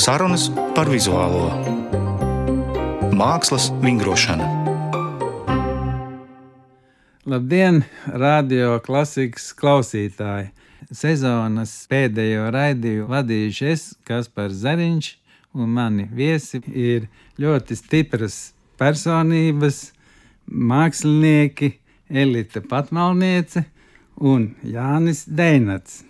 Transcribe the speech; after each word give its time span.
Sarunas 0.00 0.46
par 0.72 0.88
vizuālo 0.88 1.50
mākslas 3.12 3.66
vingrošanu. 3.82 4.46
Labdien, 7.28 7.82
radio 8.08 8.78
klasikas 8.80 9.50
klausītāji! 9.60 10.48
Sezonas 10.88 11.74
pēdējo 11.92 12.48
raidījumu 12.56 13.12
vadījuši 13.12 13.70
es, 13.74 13.86
Kaspars 14.08 14.62
Zariņš, 14.64 15.12
un 15.60 15.76
mani 15.76 16.08
viesi 16.08 16.62
ir 16.72 17.10
ļoti 17.36 17.76
stipras 17.76 18.40
personības, 18.80 19.90
mākslinieki, 20.48 21.74
Elita 22.08 22.64
Patmalniece 22.64 23.68
un 24.16 24.54
Jānis 24.64 25.26
Deinats. 25.28 26.06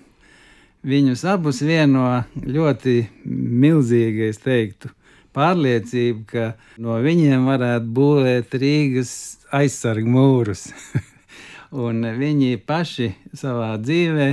Viņus 0.81 1.27
abus 1.29 1.59
vieno 1.61 2.23
ļoti 2.41 2.95
milzīga, 3.29 4.31
es 4.33 4.39
teiktu, 4.41 4.89
pārliecība, 5.37 6.23
ka 6.31 6.45
no 6.81 6.97
viņiem 7.05 7.45
varētu 7.45 7.91
būvēt 7.99 8.57
Rīgas 8.63 9.13
aizsargu 9.53 10.09
mūrus. 10.09 10.71
un 11.85 12.01
viņi 12.17 12.63
paši 12.65 13.11
savā 13.37 13.75
dzīvē 13.83 14.31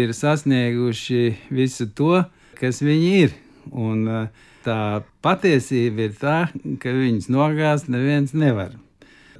ir 0.00 0.14
sasnieguši 0.16 1.20
visu 1.52 1.90
to, 1.92 2.24
kas 2.56 2.80
viņi 2.80 3.12
ir. 3.26 3.36
Un 3.68 4.08
tā 4.64 4.80
patiesība 5.20 6.08
ir 6.08 6.16
tā, 6.16 6.38
ka 6.80 6.96
viņus 6.96 7.28
nogāzt 7.28 7.92
neviens 7.92 8.32
nevar. 8.32 8.72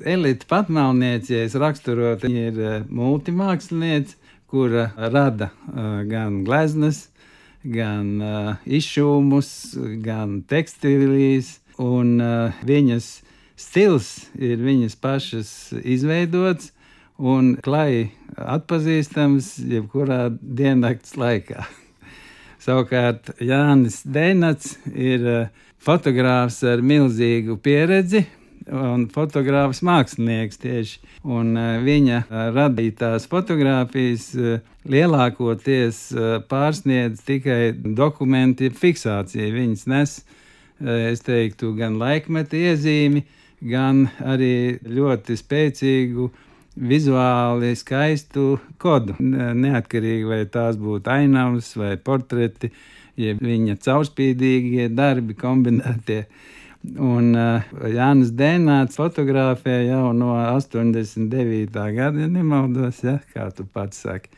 Elite 0.05 0.45
patmalniecēs 0.53 1.57
raksturot, 1.57 2.29
viņa 2.29 2.47
ir 2.51 2.87
multimāksliniece 2.93 4.21
kura 4.51 4.91
rada 4.97 5.51
gan 6.09 6.43
gleznas, 6.47 7.09
gan 7.65 8.21
izšūmus, 8.67 9.49
gan 10.05 10.41
tekstīlijas, 10.49 11.57
un 11.83 12.21
viņas 12.67 13.09
stils 13.57 14.11
ir 14.39 14.61
viņas 14.63 14.97
pašas 15.01 15.51
izveidots 15.83 16.71
un 17.17 17.55
klāji 17.65 18.11
atpazīstams 18.37 19.57
jebkurā 19.65 20.29
diennakts 20.41 21.17
laikā. 21.17 21.65
Savukārt 22.65 23.33
Jānis 23.41 24.03
Dēnats 24.05 24.77
ir 24.93 25.27
fotogrāfs 25.81 26.63
ar 26.67 26.83
milzīgu 26.85 27.57
pieredzi, 27.63 28.27
un 28.73 29.07
fotogrāfs 29.13 29.83
mākslinieks 29.87 30.61
tieši. 30.63 30.99
Un 31.27 31.55
uh, 31.57 31.77
viņa 31.85 32.23
uh, 32.25 32.41
radītās 32.55 33.29
fotogrāfijas 33.31 34.31
uh, 34.39 34.59
lielākoties 34.87 35.99
pārsniedz 36.47 37.25
tikai 37.27 37.73
dokumenti 37.75 38.71
fiksāciju. 38.71 39.49
Viņas 39.57 39.81
nes, 39.91 40.13
es 41.11 41.25
teiktu, 41.27 41.73
gan 41.75 41.97
laikmeta 41.99 42.55
iezīmi, 42.55 43.25
gan 43.67 44.05
arī 44.23 44.79
ļoti 44.87 45.35
spēcīgu 45.41 46.29
vizuāli 46.77 47.73
skaistu 47.75 48.61
kodu. 48.79 49.17
Neatkarīgi 49.19 50.29
vai 50.29 50.45
tās 50.47 50.79
būtu 50.79 51.11
ainavas 51.11 51.73
vai 51.81 51.97
portreti, 51.99 52.71
jeb 53.19 53.41
viņa 53.43 53.79
caurspīdīgie 53.83 54.87
darbi 54.95 55.35
kombinētie. 55.35 56.27
Un 56.95 57.33
uh, 57.35 57.65
Jānis 57.91 58.31
Dēnāts 58.37 58.99
fotografē 59.01 59.81
jau 59.89 60.13
no 60.15 60.37
89. 60.39 61.73
gada, 61.73 62.21
ja 62.23 62.29
nemaldos, 62.31 63.01
ja, 63.03 63.19
kā 63.35 63.49
tu 63.55 63.67
pats 63.67 64.05
saki. 64.05 64.31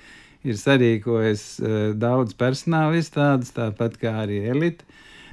Ir 0.49 0.57
sarīkojis 0.57 1.43
uh, 1.61 1.77
daudz 1.99 2.33
personāla 2.39 2.97
izstādes, 2.97 3.53
tāpat 3.57 3.99
kā 4.01 4.15
arī 4.23 4.41
elite. 4.49 4.87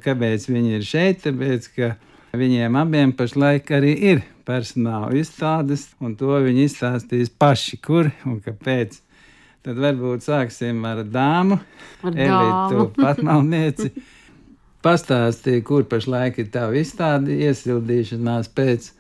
Kāpēc 0.03 0.49
viņi 0.52 0.75
ir 0.75 0.85
šeit? 0.85 1.23
Tāpēc, 1.23 1.69
ka 1.77 1.94
viņiem 2.35 2.75
abiem 2.81 3.13
pašlaik 3.16 3.72
arī 3.78 3.95
ir 4.11 4.25
personāla 4.45 5.13
izstādes, 5.16 5.88
un 6.03 6.17
to 6.19 6.35
viņi 6.44 6.67
izstāstīs 6.67 7.31
paši, 7.31 7.79
kur 7.81 8.11
un 8.28 8.41
kāpēc. 8.44 9.00
Tad 9.66 9.79
varbūt 9.81 10.28
sāksim 10.28 10.84
ar 10.85 11.00
dāmu, 11.09 11.57
Ar 12.06 12.19
Elitu 12.28 12.90
patmalnieci. 13.00 13.94
Pastāstīja, 14.85 15.63
kur 15.66 15.88
pašlaik 15.90 16.38
ir 16.44 16.51
tava 16.53 16.78
izstāde, 16.78 17.34
iesildīšanās 17.47 18.51
pēc, 18.53 18.91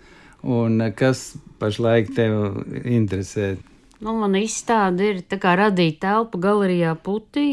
un 0.41 0.81
eh, 0.81 0.91
kas 0.97 1.35
pašlaik 1.61 2.09
tev 2.17 2.63
interesē. 2.81 3.53
Nu, 4.03 4.11
man 4.19 4.33
izstāde 4.35 5.05
ir 5.07 5.19
tā 5.23 5.37
kā 5.39 5.53
radīt 5.55 6.01
telpu 6.03 6.39
galerijā 6.41 6.91
putī. 7.05 7.45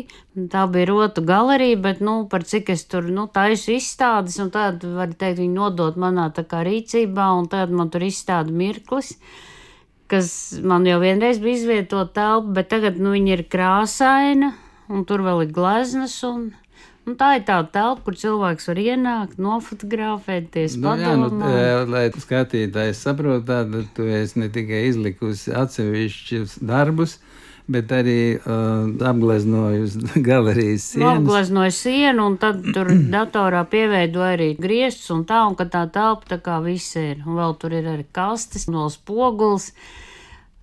Tā 0.51 0.65
bija 0.73 0.89
rotu 0.91 1.23
galerija, 1.29 1.79
bet, 1.85 2.01
nu, 2.03 2.17
par 2.33 2.43
cik 2.49 2.73
es 2.75 2.83
tur, 2.91 3.07
nu, 3.15 3.29
taisu 3.31 3.77
izstādes, 3.77 4.41
un 4.43 4.51
tad, 4.55 4.83
var 4.83 5.13
teikt, 5.13 5.39
viņi 5.39 5.55
nodot 5.55 6.01
manā 6.01 6.31
tā 6.35 6.45
kā 6.49 6.65
rīcībā, 6.67 7.29
un 7.39 7.47
tad 7.53 7.71
man 7.71 7.93
tur 7.95 8.03
izstāda 8.09 8.51
mirklis, 8.51 9.13
kas 10.11 10.33
man 10.65 10.89
jau 10.89 10.99
vienreiz 11.05 11.39
bija 11.41 11.61
izvietot 11.61 12.17
telpu, 12.17 12.57
bet 12.59 12.73
tagad, 12.75 12.99
nu, 12.99 13.15
viņa 13.15 13.37
ir 13.37 13.45
krāsaina, 13.53 14.53
un 14.91 15.07
tur 15.09 15.23
vēl 15.25 15.47
ir 15.47 15.55
gleznas, 15.55 16.19
un, 16.27 16.51
un 17.07 17.17
tā 17.19 17.33
ir 17.39 17.45
tā 17.49 17.59
telpa, 17.75 18.03
kur 18.07 18.15
cilvēks 18.19 18.69
var 18.71 18.79
ienākt, 18.83 19.39
nofotografēties, 19.43 20.77
Nu, 20.79 20.95
jā, 20.97 21.15
nu, 21.19 21.29
padomāt. 21.31 21.55
eh, 21.59 21.85
lai 21.91 22.05
skatītājs 22.15 23.03
saprotu, 23.05 23.45
tad 23.49 23.75
tu 23.97 24.07
esi 24.07 24.39
ne 24.43 24.49
tikai 24.53 24.85
izlikusi 24.91 25.53
atsevišķus 25.57 26.59
darbus, 26.63 27.19
bet 27.73 27.93
arī 27.95 28.37
uh, 28.37 28.89
apgleznojusi 29.07 30.21
galerijas 30.29 30.89
sienas. 30.93 31.21
Nogleznoja 31.23 31.71
sienu, 31.71 32.27
un 32.33 32.37
tad 32.43 32.63
tur 32.75 32.91
datorā 33.15 33.63
pieveidoja 33.71 34.35
arī 34.37 34.49
griestus 34.59 35.11
un 35.15 35.23
tā, 35.29 35.45
un 35.49 35.55
ka 35.59 35.69
tā 35.71 35.85
telpa 35.95 36.35
tā 36.35 36.41
kā 36.43 36.59
viss 36.65 36.97
ir. 36.99 37.23
Un 37.27 37.39
vēl 37.39 37.55
tur 37.63 37.75
ir 37.79 37.87
arī 37.95 38.05
kastes, 38.13 38.67
no 38.69 38.89
spoguls. 38.91 39.71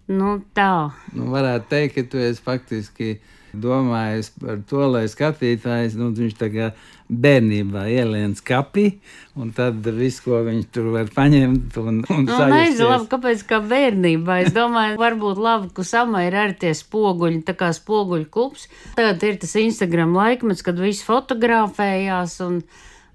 Nu, 0.09 0.39
tā. 0.57 0.89
Nu, 1.13 1.27
varētu 1.29 1.69
teikt, 1.69 1.95
ka 1.95 2.03
tu 2.11 2.17
esi 2.17 2.41
faktiski 2.41 3.09
domājis 3.53 4.31
par 4.39 4.59
to, 4.69 4.85
lai 4.93 5.05
skatītājs, 5.09 5.95
nu, 5.99 6.09
viņš 6.15 6.35
tā 6.39 6.49
kā 6.53 6.67
bērnībā 7.09 7.87
ielien 7.89 8.35
skapī, 8.37 8.99
un 9.33 9.49
tad 9.57 9.81
viss, 9.97 10.21
ko 10.21 10.43
viņš 10.45 10.67
tur 10.75 10.91
var 10.93 11.07
paņemt 11.15 11.77
un, 11.81 12.03
un 12.05 12.27
Nu, 12.27 12.35
nezinu, 12.35 12.37
sajusties. 12.37 12.83
labi, 12.85 13.07
kāpēc 13.15 13.45
kā 13.49 13.59
bērnībā. 13.65 14.35
Es 14.45 14.53
domāju, 14.53 14.99
varbūt 15.01 15.41
labi, 15.41 15.71
ka 15.73 15.85
samai 15.87 16.27
ir 16.27 16.37
arī 16.37 16.57
tie 16.61 16.75
spoguļi, 16.77 17.41
tā 17.47 17.55
kā 17.57 17.71
spoguļu 17.73 18.29
klubs. 18.29 18.67
Tagad 18.99 19.25
ir 19.25 19.39
tas 19.41 19.55
Instagram 19.57 20.13
laikmets, 20.13 20.61
kad 20.61 20.77
visi 20.77 21.01
fotografējās 21.07 22.37
un 22.45 22.61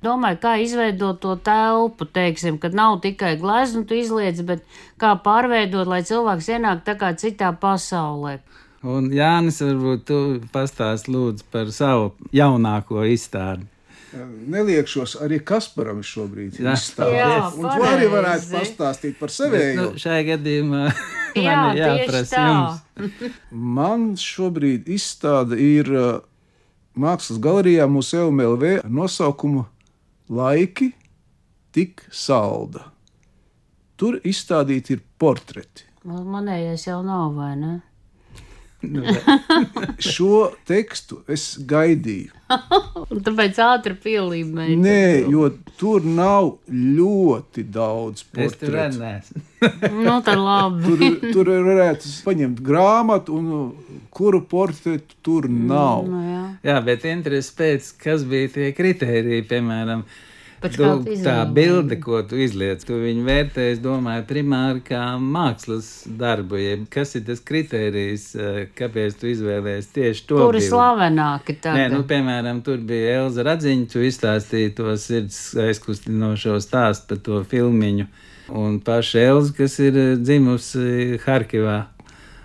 domāju, 0.05 0.41
kā 0.43 0.57
izveidot 0.61 1.23
to 1.23 1.37
telpu, 1.47 2.05
teiksim, 2.05 2.59
kad 2.61 2.75
nav 2.77 2.99
tikai 3.07 3.37
gleznu 3.41 3.87
tu 3.89 3.95
izliec, 3.97 4.43
bet 4.45 4.67
kā 5.01 5.15
pārveidot, 5.25 5.87
lai 5.89 6.03
cilvēks 6.05 6.51
ienāk 6.59 6.83
tā 6.85 6.99
kā 7.01 7.15
citā 7.15 7.55
pasaulē. 7.57 8.41
Un 8.85 9.09
Jānis, 9.15 9.63
varbūt 9.65 10.03
tu 10.09 10.19
pastāst 10.53 11.09
lūdzu 11.09 11.47
par 11.53 11.71
savu 11.73 12.11
jaunāko 12.37 13.07
izstādi. 13.09 13.65
Neliekšos 14.15 15.17
arī 15.25 15.41
Kasparam 15.43 16.03
šobrīd. 16.07 16.61
Jā. 16.63 16.75
Jā, 17.11 17.31
un 17.51 17.65
tu 17.67 17.87
arī 17.89 18.07
varētu 18.13 18.53
pastāstīt 18.53 19.17
par 19.19 19.33
sevējo. 19.35 19.75
nu, 19.81 19.87
šajā 19.99 20.27
gadījumā 20.29 20.83
Jā, 21.35 21.55
man 21.59 21.79
jāprasa 21.79 22.45
jums. 22.45 23.39
Man 23.79 24.05
šobrīd 24.21 24.87
izstāde 24.95 25.59
ir 25.59 25.91
uh, 25.91 26.11
Mākslas 26.95 27.41
galerijā 27.43 27.89
Museum 27.91 28.39
LV 28.45 28.77
ar 28.85 28.93
nosaukumu 29.01 29.65
Laiki 30.31 30.93
tik 31.75 32.05
salda. 32.15 32.85
Tur 33.99 34.21
izstādīti 34.23 34.95
ir 34.95 35.03
portreti. 35.19 35.89
Nu, 36.07 36.23
Manējais 36.29 36.87
jau 36.87 37.01
nav, 37.03 37.35
vai 37.35 37.55
ne? 37.59 37.75
Nu, 38.93 39.05
Šo 40.13 40.51
tekstu 40.69 41.23
es 41.31 41.55
gaidīju. 41.71 42.33
Un 43.13 43.23
tāpēc 43.25 43.59
ātri 43.65 43.95
pielīmēji. 44.05 44.77
Nē, 44.81 45.05
jo 45.33 45.49
tur 45.81 46.05
nav 46.05 46.51
ļoti 46.71 47.65
daudz 47.75 48.27
portretu. 48.35 49.01
Nu, 50.05 50.19
tad 50.21 50.37
labi. 50.37 50.85
Tur, 50.85 51.31
tur 51.33 51.49
varētu 51.65 52.11
paņemt 52.27 52.59
grāmatu, 52.61 53.39
un 53.39 54.03
kuru 54.13 54.43
portretu 54.45 55.17
tur 55.25 55.49
nav. 55.49 56.05
Nu, 56.11 56.21
jā. 56.21 56.43
Jā, 56.69 56.77
bet 56.85 57.07
interesi 57.09 57.55
pēc, 57.57 57.89
kas 58.03 58.27
bija 58.29 58.53
tie 58.59 58.69
kriteriji, 58.77 59.47
piemēram, 59.49 60.05
tu, 60.73 60.89
tā 61.25 61.37
bilde, 61.53 61.97
ko 62.01 62.23
tu 62.29 62.39
izliec, 62.41 62.83
tu 62.87 62.97
viņu 63.01 63.25
vērtē, 63.27 63.67
es 63.75 63.81
domāju, 63.85 64.25
primāri 64.29 64.83
kā 64.87 65.03
mākslas 65.21 65.89
darbu, 66.21 66.59
jeb 66.61 66.87
kas 66.93 67.15
ir 67.19 67.25
tas 67.29 67.43
kriterijs, 67.45 68.27
eh, 68.39 68.61
kāpēc 68.79 69.19
tu 69.21 69.31
izvēlējies 69.33 69.91
tieši 69.95 70.27
to 70.29 70.41
Kuri 70.41 70.63
bildi? 70.63 70.71
slavenāki 70.73 71.59
Nē, 71.65 71.87
nu, 71.93 72.03
piemēram, 72.09 72.63
tur 72.65 72.83
bija 72.85 73.21
Elza 73.21 73.45
Radziņa, 73.47 73.89
tu 73.93 74.05
izstāstīji 74.09 74.75
to 74.79 74.97
sirds 75.01 75.41
aizkustinošo 75.67 76.59
stāstu 76.65 77.15
par 77.15 77.25
to 77.29 77.43
filmiņu. 77.51 78.09
Un 78.55 78.81
paša 78.85 79.25
Elza, 79.31 79.55
kas 79.57 79.79
ir 79.85 79.99
eh, 80.01 80.13
dzimusi 80.21 81.21
Harkivā, 81.25 81.81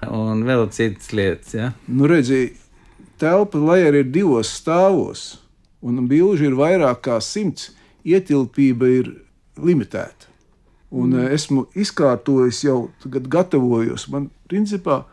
un 0.08 0.46
vēl 0.48 0.70
citas 0.76 1.12
lietas, 1.16 1.56
ja? 1.56 1.74
Nu, 1.88 2.08
redziet, 2.10 2.60
telpa, 3.20 3.60
lai 3.60 3.82
arī 3.88 4.06
ir 4.06 4.14
divos 4.14 4.52
stāvos, 4.60 5.40
un 5.84 6.08
bilžu 6.08 6.50
ir 6.50 6.56
vairāk 6.60 7.04
kā 7.08 7.20
simts, 7.24 7.74
ietilpība 8.08 8.90
ir 9.00 9.14
limitēta. 9.60 10.30
Un 10.90 11.14
mm. 11.14 11.34
esmu 11.36 11.66
izkārtojis 11.78 12.64
jau 12.66 12.78
tagad, 13.04 13.28
gatavojos. 13.30 14.08
Man, 14.10 14.30
principā, 14.50 15.04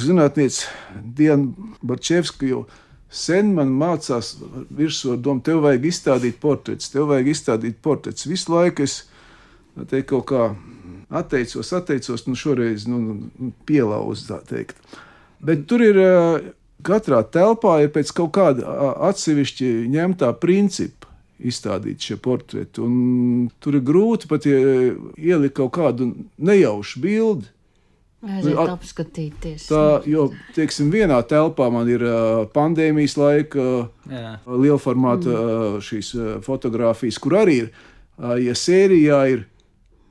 zinātniece 0.00 0.70
Diana 1.16 1.76
Barčevska 1.84 2.48
jau 2.48 2.64
sen 3.10 3.52
man 3.56 3.74
mācās 3.74 4.36
virsū 4.70 5.16
ar 5.16 5.20
domu, 5.20 5.42
tev 5.44 5.64
vajag 5.66 5.86
izstādīt 5.90 6.38
portretus, 6.40 6.92
tev 6.92 7.10
vajag 7.10 7.32
izstādīt 7.34 7.80
portretus. 7.82 8.28
Visu 8.30 8.54
laiku 8.54 8.86
es 8.86 9.02
te 9.90 10.02
kaut 10.06 10.28
kā 10.30 10.46
atteicos, 11.10 11.72
atteicos, 11.74 12.24
nu 12.26 12.38
šoreiz 12.38 12.86
nu, 12.88 13.00
nu, 13.18 13.52
pielauzu 13.66 14.30
tā 14.30 14.40
teikt. 14.46 14.78
Bet 15.42 15.66
tur 15.68 15.82
ir 15.82 16.00
katrā 16.86 17.20
telpā 17.26 17.80
ir 17.84 17.92
pēc 17.92 18.14
kaut 18.16 18.32
kāda 18.38 18.78
atsevišķi 19.10 19.70
ņemtā 19.90 20.32
principa 20.40 21.09
izstādīti 21.46 22.10
šie 22.10 22.18
portreti. 22.22 22.82
Un 22.84 23.48
tur 23.62 23.78
ir 23.78 23.84
grūti 23.86 24.28
pat 24.30 24.46
ielikt 24.46 25.56
kaut 25.56 25.72
kādu 25.78 26.12
nejaušu 26.38 27.02
bildi. 27.04 27.50
Aiziet 28.20 28.52
nu, 28.52 28.64
apskatīties. 28.68 29.62
Tā, 29.70 29.84
jo, 30.04 30.26
teiksim, 30.52 30.90
vienā 30.92 31.22
telpā 31.24 31.70
man 31.72 31.88
ir 31.88 32.02
pandēmijas 32.52 33.16
laika 33.16 33.68
liela 34.44 34.76
formāta 34.80 35.32
uh, 35.32 35.78
šīs 35.80 36.12
fotogrāfijas, 36.44 37.16
kur 37.22 37.38
arī 37.40 37.56
ir, 37.62 37.70
ja 38.44 38.56
sērijā 38.58 39.22
ir 39.32 39.46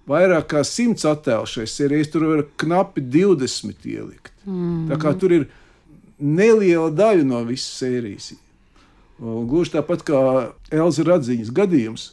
vairāk 0.10 0.50
kā 0.56 0.64
simts 0.66 1.06
attēlu 1.06 1.46
šai 1.50 1.68
sērijai, 1.70 2.10
tur 2.10 2.26
var 2.32 2.44
knapi 2.64 3.06
20 3.14 3.86
ielikt. 3.94 4.34
Mm. 4.48 4.88
Tā 4.90 4.98
kā 5.02 5.14
tur 5.20 5.36
ir 5.38 5.46
neliela 6.18 6.90
daļa 6.90 7.28
no 7.30 7.44
visas 7.46 7.78
sērijas. 7.84 8.34
Gluži 9.20 9.76
tāpat 9.76 10.06
kā 10.08 10.20
Elza 10.72 11.04
Radziņas 11.04 11.52
gadījums, 11.52 12.06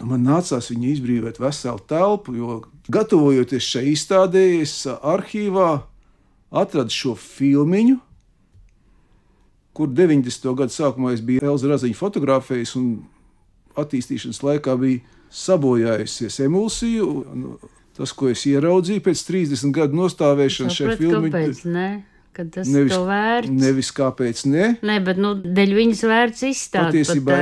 man 0.00 0.24
nācās 0.24 0.70
viņu 0.72 0.88
izbrīvot 0.94 1.40
veselu 1.42 1.82
telpu, 1.88 2.34
jo 2.38 2.62
gatavojoties 2.92 3.66
šai 3.74 3.84
izstādē, 3.92 4.44
es 4.62 4.78
arhīvā 4.88 5.84
atradu 6.54 6.94
šo 6.94 7.14
filmu, 7.20 7.98
kur 9.74 9.90
90. 9.90 10.48
gada 10.56 10.72
sākumā 10.72 11.12
es 11.16 11.20
biju 11.24 11.44
Elza 11.50 11.68
Radziņa 11.72 11.98
fotografējis 11.98 12.74
un 12.80 12.88
attīstīšanas 13.80 14.40
laikā 14.46 14.76
bija 14.80 15.02
sabojājusies 15.34 16.40
emulsija. 16.46 17.06
Tas, 17.94 18.10
ko 18.10 18.26
es 18.32 18.42
ieraudzīju 18.50 19.02
pēc 19.06 19.20
30 19.28 19.74
gadu 19.74 19.98
nostāvēšanas 20.00 20.78
šajā 20.80 20.96
filmā, 20.98 21.30
Kad 22.34 22.50
tas 22.56 22.68
nevis, 22.70 22.90
to 22.90 23.04
vērts. 23.06 23.50
Nevis 23.54 23.90
kāpēc 23.94 24.44
ne. 24.50 24.70
Nē, 24.82 25.00
bet 25.06 25.20
nu, 25.22 25.34
dēļ 25.38 25.74
viņas 25.78 26.04
vērts 26.10 26.46
izstādīt. 26.50 27.04
Patiesībā 27.06 27.36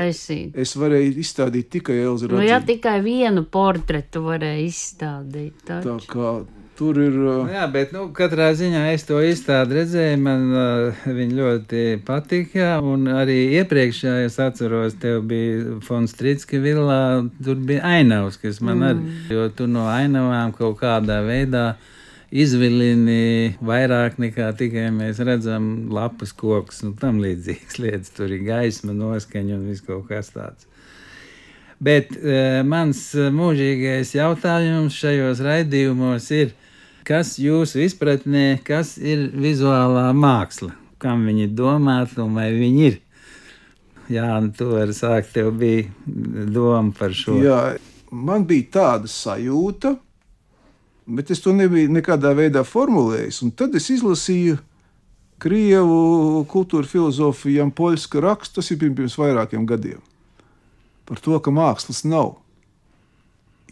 es 0.64 0.74
varēju 0.76 1.14
izstādīt 1.22 1.70
tikai 1.78 2.00
Elza 2.02 2.28
Radziņu. 2.28 2.40
Nu, 2.40 2.48
jā, 2.48 2.58
tikai 2.68 2.98
vienu 3.04 3.46
portretu 3.48 4.26
varēja 4.26 4.66
izstādīt. 4.66 5.56
Taču. 5.64 5.96
Tā 5.96 6.10
kā 6.12 6.34
tur 6.82 6.98
ir. 7.00 7.16
Uh... 7.16 7.46
Nu 7.46 7.54
jā, 7.54 7.64
bet 7.72 7.92
nu, 7.94 8.06
katrā 8.16 8.50
ziņā 8.58 8.82
es 8.92 9.06
to 9.08 9.20
izstādi 9.24 9.78
redzēju, 9.80 10.18
man 10.22 10.44
uh, 10.50 11.06
viņa 11.18 11.38
ļoti 11.38 11.84
patika. 12.06 12.74
Un 12.84 13.08
arī 13.12 13.38
iepriekšējā 13.60 14.26
es 14.26 14.38
atceros, 14.42 14.98
tev 15.02 15.22
bija 15.30 15.78
Fons 15.86 16.16
Tritska 16.18 16.60
vilā, 16.62 17.00
tur 17.44 17.60
bija 17.68 17.84
ainavs, 17.98 18.40
kas 18.42 18.60
man 18.64 18.80
mm. 18.80 18.90
arī, 18.90 19.16
jo 19.36 19.48
tu 19.56 19.68
no 19.70 19.88
ainavām 19.92 20.54
kaut 20.56 20.80
kādā 20.82 21.22
veidā 21.26 21.72
izvilini 22.32 23.52
vairāk 23.60 24.16
nekā 24.22 24.48
tikai 24.56 24.88
mēs 24.94 25.20
redzam 25.20 25.90
lapas 25.92 26.32
kokus 26.32 26.82
un 26.86 26.96
tam 26.98 27.20
līdzīgas 27.22 27.78
lietas. 27.82 28.12
Tur 28.16 28.32
ir 28.32 28.44
gaisma, 28.46 28.94
noskaņa 28.96 29.58
un 29.58 29.68
viss 29.68 29.84
kaut 29.84 30.08
kas 30.08 30.32
tāds. 30.34 30.68
Bet 31.82 32.14
uh, 32.16 32.62
mans 32.66 33.04
mūžīgais 33.34 34.14
jautājums 34.14 34.96
šajos 34.96 35.42
raidījumos 35.42 36.28
ir, 36.36 36.52
kas 37.06 37.34
jūsu 37.42 37.82
izpratnē, 37.88 38.62
kas 38.64 38.94
ir 38.98 39.28
vizuālā 39.34 40.08
māksla? 40.14 40.76
Kam 41.02 41.26
viņi 41.26 41.48
domāti 41.58 42.20
un 42.22 42.38
vai 42.38 42.52
viņi 42.54 42.86
ir? 42.86 43.00
Jā, 44.12 44.28
nu, 44.44 44.52
tu 44.54 44.68
vari 44.70 44.94
sākt, 44.94 45.32
tev 45.34 45.50
bija 45.58 45.88
doma 46.06 46.94
par 46.94 47.14
šo. 47.16 47.36
Jā, 47.42 47.58
man 48.14 48.46
bija 48.46 48.68
tāda 48.76 49.10
sajūta, 49.10 49.96
bet 51.06 51.32
es 51.34 51.42
to 51.42 51.54
nebiju 51.56 51.90
nekādā 51.92 52.32
veidā 52.36 52.62
formulējis. 52.66 53.42
Un 53.46 53.52
tad 53.56 53.74
es 53.78 53.88
izlasīju 53.92 54.58
krievu 55.42 56.44
kultūra 56.50 56.86
filozofu 56.86 57.50
Janpoļska 57.50 58.22
rakstu, 58.22 58.60
tas 58.60 58.70
ir 58.70 58.80
pirms 58.82 59.18
vairākiem 59.18 59.66
gadiem, 59.66 60.00
par 61.08 61.18
to, 61.22 61.38
ka 61.42 61.54
mākslas 61.54 62.04
nav. 62.06 62.36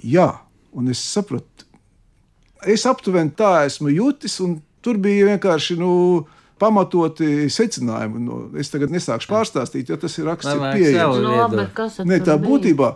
Jā, 0.02 0.32
un 0.72 0.90
es 0.90 1.02
sapratu, 1.04 1.68
es 2.66 2.86
aptuveni 2.88 3.32
tā 3.36 3.66
esmu 3.68 3.92
jutis, 3.92 4.40
un 4.42 4.58
tur 4.82 4.98
bija 5.00 5.32
vienkārši. 5.34 5.78
Nu, 5.80 5.90
pamatoti 6.60 7.48
secinājumi. 7.48 8.20
Nu, 8.20 8.40
es 8.60 8.68
tagad 8.72 8.92
nesākšu 8.92 9.30
pārstāstīt, 9.30 9.88
jo 9.88 9.96
tas 10.00 10.16
ir 10.20 10.28
rakstīts 10.28 10.60
pieejams. 10.74 11.20
No, 11.24 12.04
ne, 12.04 12.18
tā 12.24 12.36
būtībā 12.40 12.90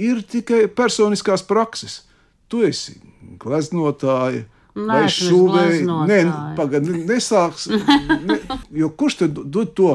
ir 0.00 0.22
tikai 0.24 0.66
personiskās 0.72 1.44
prakses. 1.44 2.02
Tu 2.48 2.62
esi 2.68 2.96
gleznotāja. 3.40 4.46
Vai 4.78 5.02
šūvēji? 5.10 5.82
Nē, 6.06 6.18
pagaidi, 6.58 7.02
nesāks. 7.08 7.66
Ne, 8.28 8.38
jo 8.74 8.90
kurš 8.94 9.22
tad 9.24 9.38
dod 9.50 9.74
to 9.76 9.92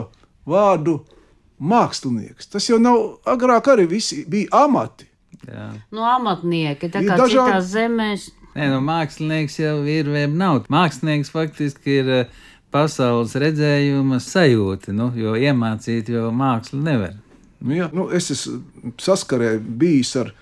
vārdu 0.49 0.99
mākslinieks? 1.63 2.49
Tas 2.51 2.67
jau 2.67 2.79
nav 2.81 2.99
agrāk 3.29 3.69
arī 3.73 3.87
visi 3.89 4.23
bija 4.29 4.65
amati. 4.65 5.07
Jā. 5.47 5.69
Nu, 5.91 6.03
amatnieki, 6.07 6.89
tā 6.91 7.03
kā 7.03 7.17
dažādi... 7.19 7.51
citās 7.51 7.69
zemēs. 7.71 8.29
Nē, 8.53 8.69
nu, 8.69 8.79
mākslinieks 8.85 9.57
jau 9.59 9.77
ir 9.89 10.09
vai 10.13 10.27
nav. 10.29 10.63
Mākslinieks 10.71 11.31
faktiski 11.33 11.97
ir 12.01 12.11
eh, 12.19 12.37
pasaules 12.73 13.33
redzējuma 13.39 14.19
sajūta, 14.23 14.93
nu, 14.95 15.09
jo 15.17 15.33
iemācīt 15.39 16.11
jau 16.13 16.29
mākslu 16.35 16.81
nevar. 16.85 17.17
Nu, 17.63 17.75
jā, 17.77 17.89
nu, 17.95 18.09
es 18.13 18.29
esmu 18.33 18.93
saskarē 19.01 19.55
bijis 19.57 20.13
ar 20.19 20.33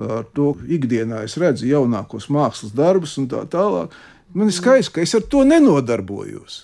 ar 0.00 0.26
to 0.36 0.54
ikdienā 0.64 1.22
es 1.26 1.36
redzu 1.40 1.68
jaunākos 1.68 2.30
mākslas 2.32 2.74
darbus 2.76 3.18
un 3.20 3.28
tā 3.28 3.44
tālāk. 3.50 3.92
Man 4.32 4.48
ir 4.48 4.56
skaidrs, 4.56 4.88
ka 4.92 5.02
es 5.04 5.12
ar 5.14 5.26
to 5.28 5.44
nenodarbojos. 5.44 6.62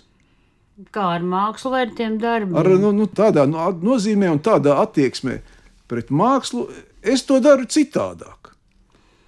Kā 0.95 1.09
ar 1.17 1.25
mākslu 1.27 1.73
vai 1.75 1.85
ar 1.85 1.95
tiem 1.99 2.17
darbiem? 2.23 2.57
Ar 2.57 2.71
nu, 2.79 2.93
nu, 2.95 3.09
tādā 3.11 3.45
nu, 3.51 3.59
nozīmē 3.83 4.31
un 4.31 4.41
tādā 4.41 4.79
attieksmē 4.85 5.41
pret 5.91 6.13
mākslu 6.15 6.69
es 7.03 7.25
to 7.27 7.41
daru 7.43 7.67
citādāk. 7.67 8.55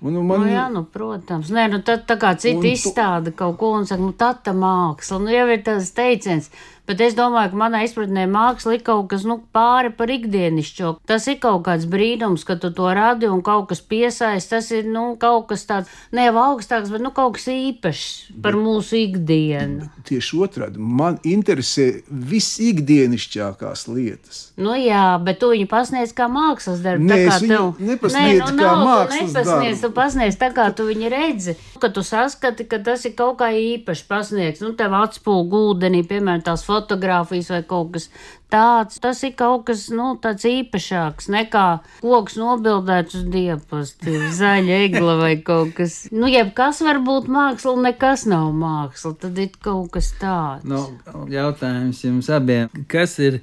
Un, 0.00 0.14
un 0.16 0.24
man... 0.24 0.46
nu, 0.46 0.48
jā, 0.48 0.64
nu, 0.72 0.86
protams, 0.88 1.50
Nē, 1.52 1.66
nu, 1.74 1.82
tad 1.84 2.06
tā 2.08 2.16
kā 2.20 2.32
citi 2.40 2.72
izstāda 2.72 3.34
kaut 3.36 3.58
ko 3.60 3.74
un 3.76 3.84
saka, 3.88 4.00
nu, 4.00 4.14
tā 4.16 4.30
tā 4.46 4.54
māksla. 4.56 5.18
Nu, 5.20 5.32
jau 5.34 5.44
ir 5.52 5.60
tas 5.66 5.90
teiciens, 5.96 6.48
Bet 6.90 6.98
es 7.06 7.14
domāju, 7.14 7.52
ka 7.52 7.58
manā 7.60 7.84
izpratnē 7.86 8.24
māksla 8.26 8.72
ir 8.74 8.80
kaut 8.82 9.04
kas 9.12 9.22
nu, 9.22 9.36
pāri 9.54 9.92
par 9.94 10.10
ikdienišķo. 10.10 10.88
Tas 11.06 11.28
ir 11.30 11.36
kaut 11.38 11.62
kāds 11.68 11.84
brīnums, 11.86 12.42
ka 12.42 12.56
tu 12.58 12.72
to 12.74 12.88
radi 12.96 13.28
un 13.30 13.44
kaut 13.46 13.68
kas 13.70 13.78
piesaist. 13.78 14.50
Tas 14.50 14.72
ir 14.74 14.88
nu, 14.90 15.12
kaut 15.20 15.46
kas 15.52 15.62
tāds 15.68 15.92
ne 16.10 16.24
jau 16.26 16.34
augstāks, 16.42 16.90
bet 16.90 17.04
nu, 17.04 17.12
kaut 17.14 17.36
kas 17.36 17.46
īpašs 17.52 18.08
par 18.42 18.58
bet, 18.58 18.64
mūsu 18.64 18.98
ikdienu. 19.04 19.86
Tieši 20.08 20.40
otrādi 20.42 20.82
man 20.82 21.20
interesē 21.22 21.86
visikdienišķākās 22.32 23.86
lietas. 23.92 24.42
Nu 24.58 24.74
jā, 24.74 25.04
bet 25.22 25.38
tu 25.44 25.52
viņu 25.54 25.70
pasniedz 25.70 26.16
kā 26.18 26.26
mākslas 26.26 26.82
darbu. 26.82 27.06
Nē, 27.06 27.20
tā 27.20 27.30
kā 27.30 27.38
tev 27.44 27.70
nepasniedz 27.78 28.42
Nē, 28.42 28.50
nu, 28.50 28.50
kā 28.58 28.66
nav, 28.66 28.82
mākslas 28.88 29.38
darbu. 29.38 29.70
Tu 29.84 29.92
pasniedz 30.00 30.40
tā 30.42 30.50
kā 30.58 30.66
tu 30.74 30.90
viņu 30.90 31.14
redzi, 31.14 31.56
ka 31.78 31.94
tu 31.94 32.02
saskati, 32.02 32.66
ka 32.66 32.82
tas 32.82 33.06
ir 33.06 33.14
kaut 33.14 33.38
kā 33.44 33.54
īpaši 33.54 34.10
pasniegts. 34.10 34.66
Nu, 34.66 34.74
tev 34.74 34.98
atspūg 34.98 35.54
ūdenī, 35.62 36.02
piemēram, 36.10 36.42
tās 36.50 36.66
fotogrāfijas 36.66 36.79
fotografijas 36.80 37.50
vai 37.52 37.60
kaut 37.68 37.92
kas 37.94 38.08
tāds. 38.50 38.98
Tas 39.02 39.22
ir 39.26 39.34
kaut 39.38 39.66
kas 39.68 39.86
nu, 39.94 40.12
tāds 40.22 40.46
īpašāks 40.48 41.30
nekā 41.32 41.66
koks 42.02 42.38
nobildēts 42.40 43.20
uz 43.20 43.24
diapazti, 43.30 44.18
zaļa 44.40 44.82
egla 44.88 45.16
vai 45.20 45.32
kaut 45.44 45.74
kas. 45.78 46.02
Nu, 46.12 46.28
jebkas 46.30 46.82
var 46.86 47.02
būt 47.06 47.30
māksla, 47.30 47.76
nekas 47.86 48.26
nav 48.30 48.50
māksla. 48.56 49.16
Tad 49.20 49.40
ir 49.40 49.50
kaut 49.62 49.92
kas 49.96 50.12
tāds. 50.20 50.66
Nu, 50.68 50.86
jautājums 51.30 52.04
jums 52.06 52.30
abiem. 52.32 52.70
Kas 52.90 53.18
ir? 53.22 53.42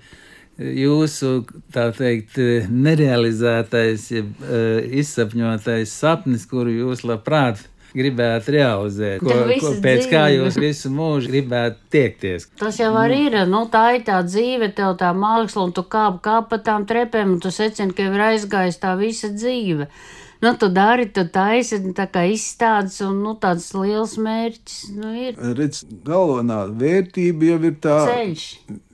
jūsu 0.58 1.44
tā 1.70 1.84
teikt, 1.94 2.40
nerealizētais, 2.74 4.08
uh, 4.18 4.80
izsapņotais 4.90 5.94
sapnis, 5.94 6.48
kuru 6.50 6.74
jūs 6.74 7.04
labprāt 7.06 7.62
gribētu 7.98 8.54
realizēt, 8.56 9.24
ko, 9.24 9.40
ko 9.62 9.72
pēc 9.84 10.04
dzīve. 10.04 10.12
kā 10.12 10.24
jūs 10.34 10.60
visu 10.62 10.92
mūžu 10.94 11.32
gribētu 11.32 11.82
tiekties. 11.94 12.48
Tas 12.60 12.78
jau 12.80 12.92
arī 13.00 13.24
ir, 13.30 13.40
nu 13.50 13.64
tā 13.74 13.88
ir 13.98 14.06
tā 14.08 14.22
dzīve, 14.26 14.72
tev 14.78 14.96
tā 15.02 15.12
māksla, 15.18 15.68
un 15.68 15.74
tu 15.76 15.84
kāp, 15.84 16.22
kāp 16.26 16.52
pa 16.52 16.62
tām 16.64 16.86
trepēm, 16.90 17.36
un 17.36 17.42
tu 17.44 17.52
secini, 17.54 17.96
ka 17.98 18.08
ir 18.08 18.26
aizgājis 18.32 18.80
tā 18.84 18.94
visa 19.00 19.32
dzīve. 19.34 19.90
Nu, 20.42 20.52
tu 20.54 20.70
dari, 20.70 21.08
tu 21.10 21.24
taisi, 21.34 21.80
tā 21.98 22.06
kā 22.14 22.28
izstādes, 22.30 23.00
un 23.02 23.24
nu, 23.26 23.34
tāds 23.42 23.72
liels 23.74 24.20
mērķis 24.22 24.84
nu, 24.94 25.14
ir. 25.18 25.40
Redz, 25.58 25.82
galvenā 26.06 26.68
vērtība 26.78 27.52
jau 27.54 27.58
ir 27.66 27.80
tā 27.82 27.98
ceļš. 28.12 28.46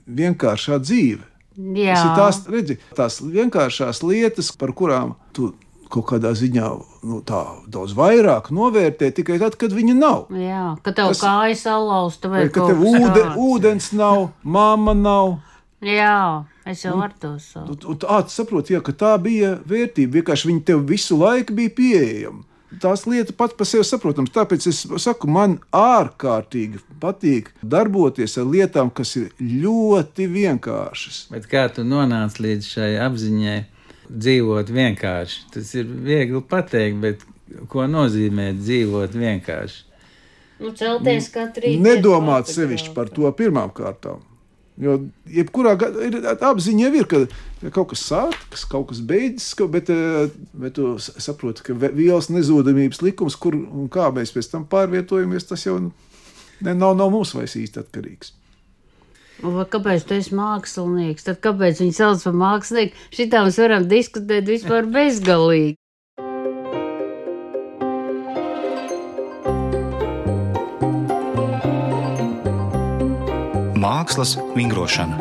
Vienkāršā 0.08 0.80
dzīve. 0.80 1.20
Jā, 1.54 1.94
Tas 1.94 2.02
ir 2.02 2.16
tās, 2.18 2.38
redzi, 2.50 2.78
tās 2.98 3.20
vienkāršās 3.22 4.00
lietas, 4.02 4.48
par 4.58 4.72
kurām 4.74 5.14
tu 5.36 5.52
kaut 5.94 6.06
kādā 6.10 6.32
ziņā 6.36 6.68
nu, 7.06 7.20
tā, 7.26 7.40
daudz 7.70 7.94
vairāk 7.98 8.50
novērtē 8.54 9.10
tikai 9.14 9.38
tad, 9.42 9.56
kad 9.60 9.74
viņa 9.76 9.94
nav. 9.98 10.26
jā 10.30 10.66
ka 10.82 10.92
tev 10.92 11.12
Tas- 11.12 11.22
kājas 11.22 11.64
salauzta 11.68 12.28
vai 12.32 12.44
Vai 12.44 12.48
ka 12.50 12.60
kaut 12.60 12.72
tev 12.72 12.86
ūde, 12.90 13.26
ūdens 13.48 13.92
nav, 13.96 14.30
mamma 14.42 14.94
nav. 14.94 15.38
Jā, 15.84 16.44
es 16.64 16.82
jau 16.84 16.96
ar 17.04 17.12
to 17.20 17.34
un 17.60 17.76
tā, 18.00 18.22
tu 18.24 18.32
saproti, 18.32 18.72
jā, 18.72 18.80
ka 18.80 18.92
tā 18.92 19.12
bija 19.20 19.58
vērtība. 19.68 20.20
Vienkārši 20.22 20.48
viņa 20.48 20.64
tev 20.64 20.84
visu 20.88 21.18
laiku 21.20 21.52
bija 21.54 21.70
pieejama. 21.76 22.44
Tās 22.80 23.04
lietas 23.06 23.36
pat 23.36 23.52
par 23.58 23.68
sevi 23.68 23.84
saprotams. 23.86 24.32
Tāpēc 24.34 24.66
es 24.66 24.80
saku, 25.04 25.28
man 25.30 25.58
ārkārtīgi 25.70 26.80
patīk 27.02 27.52
darboties 27.62 28.38
ar 28.40 28.48
lietām, 28.50 28.90
kas 28.90 29.14
ir 29.20 29.28
ļoti 29.38 30.26
vienkāršas. 30.32 31.26
Bet 31.30 31.46
kā 31.50 31.68
tu 31.74 31.84
nonāci 31.86 32.42
līdz 32.42 32.70
šai 32.72 32.90
apziņai, 33.04 33.58
dzīvot 34.10 34.70
vienkārši? 34.74 35.40
Tas 35.54 35.72
ir 35.78 35.88
viegli 35.88 36.42
pateikt, 36.48 37.00
bet 37.00 37.24
ko 37.70 37.86
nozīmē 37.90 38.52
dzīvot 38.58 39.16
vienkārši? 39.16 39.82
Nu, 40.62 40.70
celties 40.76 41.28
katru 41.34 41.66
rītu. 41.66 41.82
Nedomāt 41.82 42.48
sevišķi 42.52 42.94
par 42.94 43.10
to 43.12 43.30
pirmām 43.36 43.72
kārtām. 43.74 44.22
Jo 44.80 44.96
jebkurā 45.30 45.76
gadījumā 45.78 46.34
apziņa 46.48 46.86
jau 46.88 46.94
ir, 46.98 47.06
ka 47.06 47.70
kaut 47.74 47.92
kas 47.92 48.02
sākas, 48.10 48.64
kaut 48.70 48.88
kas 48.90 48.98
beidzas, 49.06 49.52
ka- 49.54 49.68
bet, 49.70 49.90
eh, 49.90 50.30
bet 50.52 50.74
tu 50.74 50.96
saproti, 50.98 51.62
ka 51.62 51.74
vielas 51.74 52.26
nezudamības 52.28 53.02
likums, 53.02 53.36
kur 53.38 53.54
un 53.54 53.88
kā 53.88 54.10
mēs 54.14 54.34
pēc 54.34 54.50
tam 54.50 54.64
pārvietojamies, 54.66 55.46
tas 55.46 55.62
jau 55.64 55.78
ne, 55.80 56.74
nav 56.74 56.96
no 56.96 57.10
mums 57.10 57.34
vairs 57.34 57.54
īsti 57.54 57.82
atkarīgs. 57.84 58.32
Vai 59.42 59.64
kāpēc 59.66 60.04
tu 60.06 60.14
esi 60.14 60.34
mākslinieks? 60.38 61.26
Tad 61.26 61.40
kāpēc 61.42 61.80
viņi 61.82 61.96
sauc 61.96 62.22
par 62.22 62.36
mākslinieku? 62.38 62.94
Šitā 63.14 63.42
mēs 63.42 63.58
varam 63.58 63.88
diskutēt 63.90 64.46
vispār 64.46 64.86
bezgalīgi. 64.86 65.74
Mākslas 73.84 74.38
vingrošana. 74.54 75.18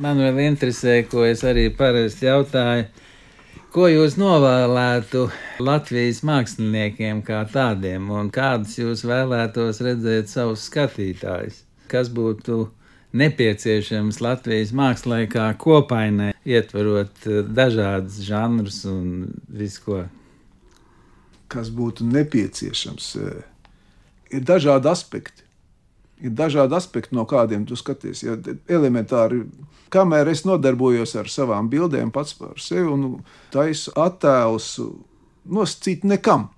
Man 0.00 0.16
vēl 0.24 0.40
interesē, 0.48 1.02
ko 1.04 1.26
es 1.28 1.44
arī 1.44 1.68
parasti 1.76 2.24
jautāju, 2.24 2.88
ko 3.70 3.86
jūs 3.86 4.16
novēlētu 4.18 5.28
Latvijas 5.62 6.24
māksliniekiem 6.26 7.20
kā 7.26 7.44
tādiem, 7.50 8.08
un 8.10 8.30
kādus 8.34 8.76
jūs 8.80 9.04
vēlētos 9.06 9.78
redzēt 9.86 10.30
savus 10.30 10.64
skatītājus? 10.66 11.62
Kas 11.90 12.10
būtu 12.14 12.64
nepieciešams 13.20 14.20
Latvijas 14.22 14.72
mākslā 14.76 15.24
kā 15.30 15.50
kopainai, 15.58 16.32
ietverot 16.46 17.26
eh, 17.26 17.42
dažādus 17.46 18.20
žanrus 18.26 18.82
un 18.90 19.30
visu 19.46 19.86
ko? 19.86 20.00
Kas 21.50 21.70
būtu 21.74 22.06
nepieciešams? 22.10 23.12
eh, 23.22 23.46
Ir 24.30 24.44
dažādi 24.46 24.86
aspekti. 24.86 25.42
Ir 26.20 26.34
dažādi 26.36 26.76
aspekti, 26.76 27.14
no 27.16 27.24
kādiem 27.24 27.62
tu 27.64 27.76
skaties. 27.80 28.22
Ja, 28.26 28.34
elementāri, 28.68 29.44
kamēr 29.92 30.28
es 30.28 30.42
nodarbojos 30.44 31.14
ar 31.16 31.30
savām 31.32 31.70
bildēm, 31.72 32.10
pats 32.12 32.34
par 32.36 32.58
sevi 32.60 32.84
un 32.92 33.06
taisu 33.54 33.94
attēlus, 33.96 34.74
nosacīt 35.48 36.04
nekam. 36.04 36.48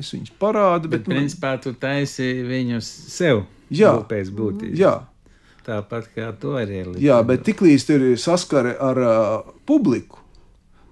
Es 0.00 0.10
viņus 0.12 0.32
parādu, 0.40 0.88
Bet, 0.92 1.04
bet, 1.04 1.10
nu, 1.10 1.14
principā, 1.16 1.54
tu 1.60 1.72
taisi 1.80 2.30
viņus 2.44 2.88
sev 3.12 3.44
Jā. 3.72 3.94
pēc 4.08 4.32
būtības. 4.36 4.78
jā, 4.80 4.94
Tāpat 5.66 6.08
kā 6.14 6.28
to 6.38 6.52
arī 6.60 6.82
ir. 6.84 6.90
jā, 7.02 7.16
bet 7.26 7.42
tiklīdz 7.48 7.88
ir 7.90 8.04
saskare 8.22 8.76
ar 8.78 9.00
uh, 9.02 9.52
publiku, 9.66 10.20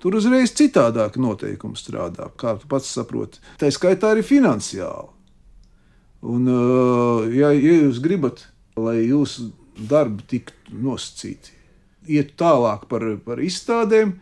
tur 0.02 0.16
uzreiz 0.18 0.50
citādāk 0.56 1.14
noteikumi 1.16 1.78
strādā, 1.78 2.26
kā 2.36 2.56
tu 2.58 2.66
pats 2.68 2.90
saproti. 2.96 3.38
Tā 3.60 3.70
skaitā 3.70 4.10
arī 4.16 4.24
finansiāli. 4.26 5.13
Un, 6.24 6.46
uh, 6.48 7.26
ja, 7.28 7.50
ja 7.52 7.74
jūs 7.84 8.00
gribat, 8.04 8.46
lai 8.80 9.02
jūsu 9.04 9.50
darbi 9.76 10.24
tiktu 10.30 10.78
nosacīti, 10.84 11.52
iet 12.08 12.32
tālāk 12.40 12.86
par, 12.88 13.04
par 13.26 13.42
izstādēm, 13.44 14.14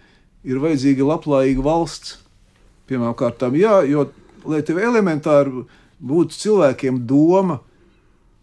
ir 0.43 0.63
vajadzīga 0.63 1.07
labklājīga 1.07 1.63
valsts. 1.63 2.19
Pirmkārt, 2.91 3.45
jā, 3.55 3.77
jo 3.87 4.09
lai 4.49 4.63
tev 4.67 4.81
elementāri 4.83 5.65
būtu 6.03 6.39
cilvēkiem 6.41 7.05
doma, 7.07 7.61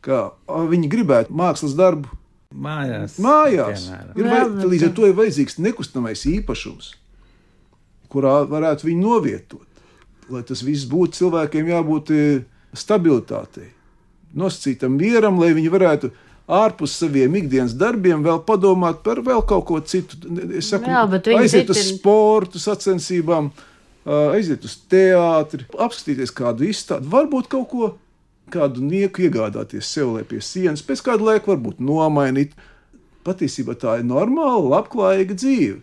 ka 0.06 0.30
viņi 0.48 0.90
gribētu 0.92 1.36
mākslas 1.36 1.76
darbu 1.78 2.08
Mājās. 2.50 3.20
mājās. 3.22 3.90
Ir 4.18 4.26
vai, 4.26 4.42
līdz 4.72 4.88
ar 4.88 4.94
to 4.98 5.10
ir 5.10 5.18
vajadzīgs 5.18 5.60
nekustamais 5.62 6.24
īpašums, 6.26 6.94
kurā 8.10 8.40
varētu 8.50 8.88
viņu 8.88 9.04
novietot. 9.04 9.68
Lai 10.30 10.42
tas 10.46 10.64
viss 10.66 10.88
būtu 10.90 11.20
cilvēkiem 11.20 11.70
jābūt 11.70 12.12
e, 12.14 12.24
stabilitātei, 12.78 13.70
nosacītam 14.38 14.98
mieram, 15.00 15.40
lai 15.42 15.54
viņi 15.58 15.72
varētu 15.74 16.12
ārpus 16.50 16.96
saviem 16.98 17.36
ikdienas 17.38 17.76
darbiem 17.78 18.24
vēl 18.26 18.42
padomāt 18.46 19.04
par 19.06 19.22
vēl 19.26 19.44
kaut 19.48 19.68
ko 19.70 19.80
citu. 19.86 20.18
Es 20.58 20.72
saku, 20.72 20.90
Jā, 20.90 21.06
aiziet 21.38 21.70
uz 21.70 21.82
sporta 21.92 22.62
sacensībām, 22.62 23.52
aiziet 24.34 24.66
uz 24.66 24.80
teātri, 24.90 25.68
apskatīties 25.78 26.34
kādu 26.36 26.70
izstādi, 26.70 27.10
varbūt 27.10 27.52
kaut 27.52 27.70
ko. 27.74 27.92
Kādu 28.50 28.82
nieku 28.82 29.28
iegādāties 29.28 29.86
sev, 29.86 30.16
pie 30.26 30.40
sienas, 30.42 30.82
pēc 30.82 31.04
kāda 31.06 31.22
laika 31.22 31.52
varbūt 31.52 31.84
nomainīt. 31.86 32.56
Patiesībā 33.22 33.76
tā 33.78 34.00
ir 34.00 34.08
normāla, 34.10 34.72
labklājīga 34.72 35.38
dzīve. 35.38 35.76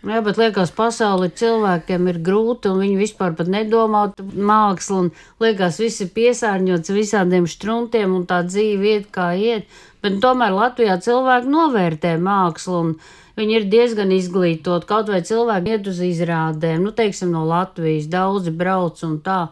Jā, 0.00 0.22
bet 0.24 0.38
liekas, 0.40 0.70
pasauli 0.72 1.28
cilvēkiem 1.36 2.06
ir 2.08 2.18
grūti, 2.24 2.70
un 2.72 2.78
viņi 2.80 2.96
vispār 2.96 3.34
nedomā 3.52 4.06
par 4.16 4.30
mākslu. 4.32 5.10
Liekas, 5.44 5.76
viss 5.82 6.00
ir 6.00 6.08
piesārņots 6.14 6.94
visādiem 6.96 7.48
struntiem, 7.50 8.14
un 8.16 8.24
tā 8.28 8.40
dzīve 8.46 8.94
iet 8.94 9.10
kā 9.12 9.34
iet. 9.36 9.68
Bet 10.00 10.16
tomēr 10.24 10.56
Latvijā 10.56 10.96
cilvēki 11.04 11.52
novērtē 11.52 12.14
mākslu, 12.16 12.78
un 12.80 12.94
viņi 13.36 13.58
ir 13.58 13.68
diezgan 13.74 14.16
izglītoti. 14.16 14.88
Kaut 14.88 15.12
vai 15.12 15.20
cilvēki 15.20 15.76
iet 15.76 15.92
uz 15.92 16.00
izrādēm, 16.08 16.80
nu, 16.80 16.94
teiksim, 16.96 17.28
no 17.36 17.44
Latvijas 17.44 18.08
daudzi 18.08 18.56
brauc 18.56 19.04
un 19.04 19.20
tā. 19.20 19.42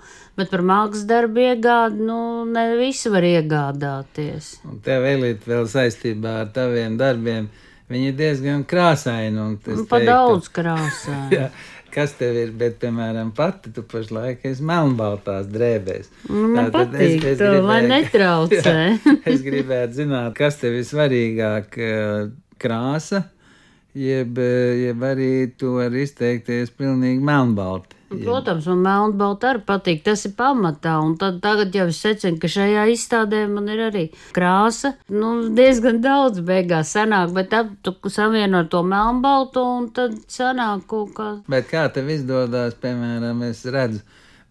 Bet 0.40 0.48
par 0.54 0.64
mākslas 0.64 1.04
darbu 1.10 1.44
iegādi, 1.44 2.08
nu, 2.08 2.18
ne 2.48 2.70
visi 2.80 3.12
var 3.12 3.28
iegādāties. 3.28 4.54
Un 4.64 4.80
tev 4.80 5.04
elīt 5.12 5.44
vēl 5.44 5.68
saistībā 5.68 6.38
ar 6.46 6.52
taviem 6.56 6.96
darbiem. 6.96 7.52
Viņi 7.88 8.10
ir 8.12 8.16
diezgan 8.18 8.64
krāsaini. 8.68 9.38
un 9.40 9.58
es 9.64 9.78
Nu, 9.78 9.84
pa 9.88 9.96
teiktu- 9.98 10.06
daudz 10.12 10.48
krāsā. 10.52 11.16
Jā, 11.36 11.46
kas 11.94 12.12
tev 12.18 12.36
ir, 12.36 12.50
bet, 12.52 12.76
piemēram, 12.82 13.30
pati 13.34 13.72
tu 13.72 13.82
pašlaik 13.88 14.44
esi 14.44 14.62
melnbaltās 14.68 15.48
drēbēs. 15.48 16.10
Nu, 16.28 16.48
man 16.52 16.68
Tātad 16.70 16.92
patīk 16.92 17.24
to, 17.40 17.48
lai 17.64 17.80
netraucē. 17.94 18.76
Jā, 18.76 19.16
es 19.32 19.40
gribētu 19.46 20.02
zināt, 20.02 20.34
kas 20.36 20.60
tev 20.60 20.76
ir 20.76 20.84
svarīgāk 20.84 21.78
eh, 21.80 22.28
krāsa, 22.60 23.24
jeb, 23.96 24.36
eh, 24.38 24.88
jeb 24.88 25.06
arī 25.08 25.32
tu 25.58 25.76
vari 25.80 26.04
izteikties 26.04 26.70
pilnīgi 26.76 27.24
melnbalti. 27.24 27.96
Protams, 28.08 28.66
man 28.70 28.84
melnbalta 28.84 29.52
arī 29.52 29.64
patīk. 29.68 30.02
Tas 30.06 30.24
ir 30.28 30.34
pamatā. 30.38 30.94
Un 31.04 31.16
tad, 31.20 31.40
tagad 31.44 31.74
jau 31.76 31.88
es 31.92 32.00
secinu, 32.00 32.40
ka 32.40 32.48
šajā 32.50 32.86
izstādē 32.94 33.42
man 33.50 33.68
ir 33.72 33.82
arī 33.88 34.04
krāsa. 34.36 34.94
Nu, 35.12 35.34
diezgan 35.56 36.00
daudz 36.04 36.40
beigās 36.46 36.94
sanāk, 36.96 37.34
bet 37.36 37.50
tad 37.52 37.74
tu 37.84 37.94
savieno 38.12 38.64
to 38.72 38.84
melnbaltu 38.86 39.64
un 39.78 39.90
tad 39.92 40.16
sanāk 40.32 40.86
kaut 40.88 41.12
kā. 41.18 41.28
Bet 41.52 41.68
kā 41.68 41.88
tev 41.92 42.08
izdodas, 42.14 42.78
piemēram, 42.80 43.44
es 43.50 43.64
redzu, 43.68 44.00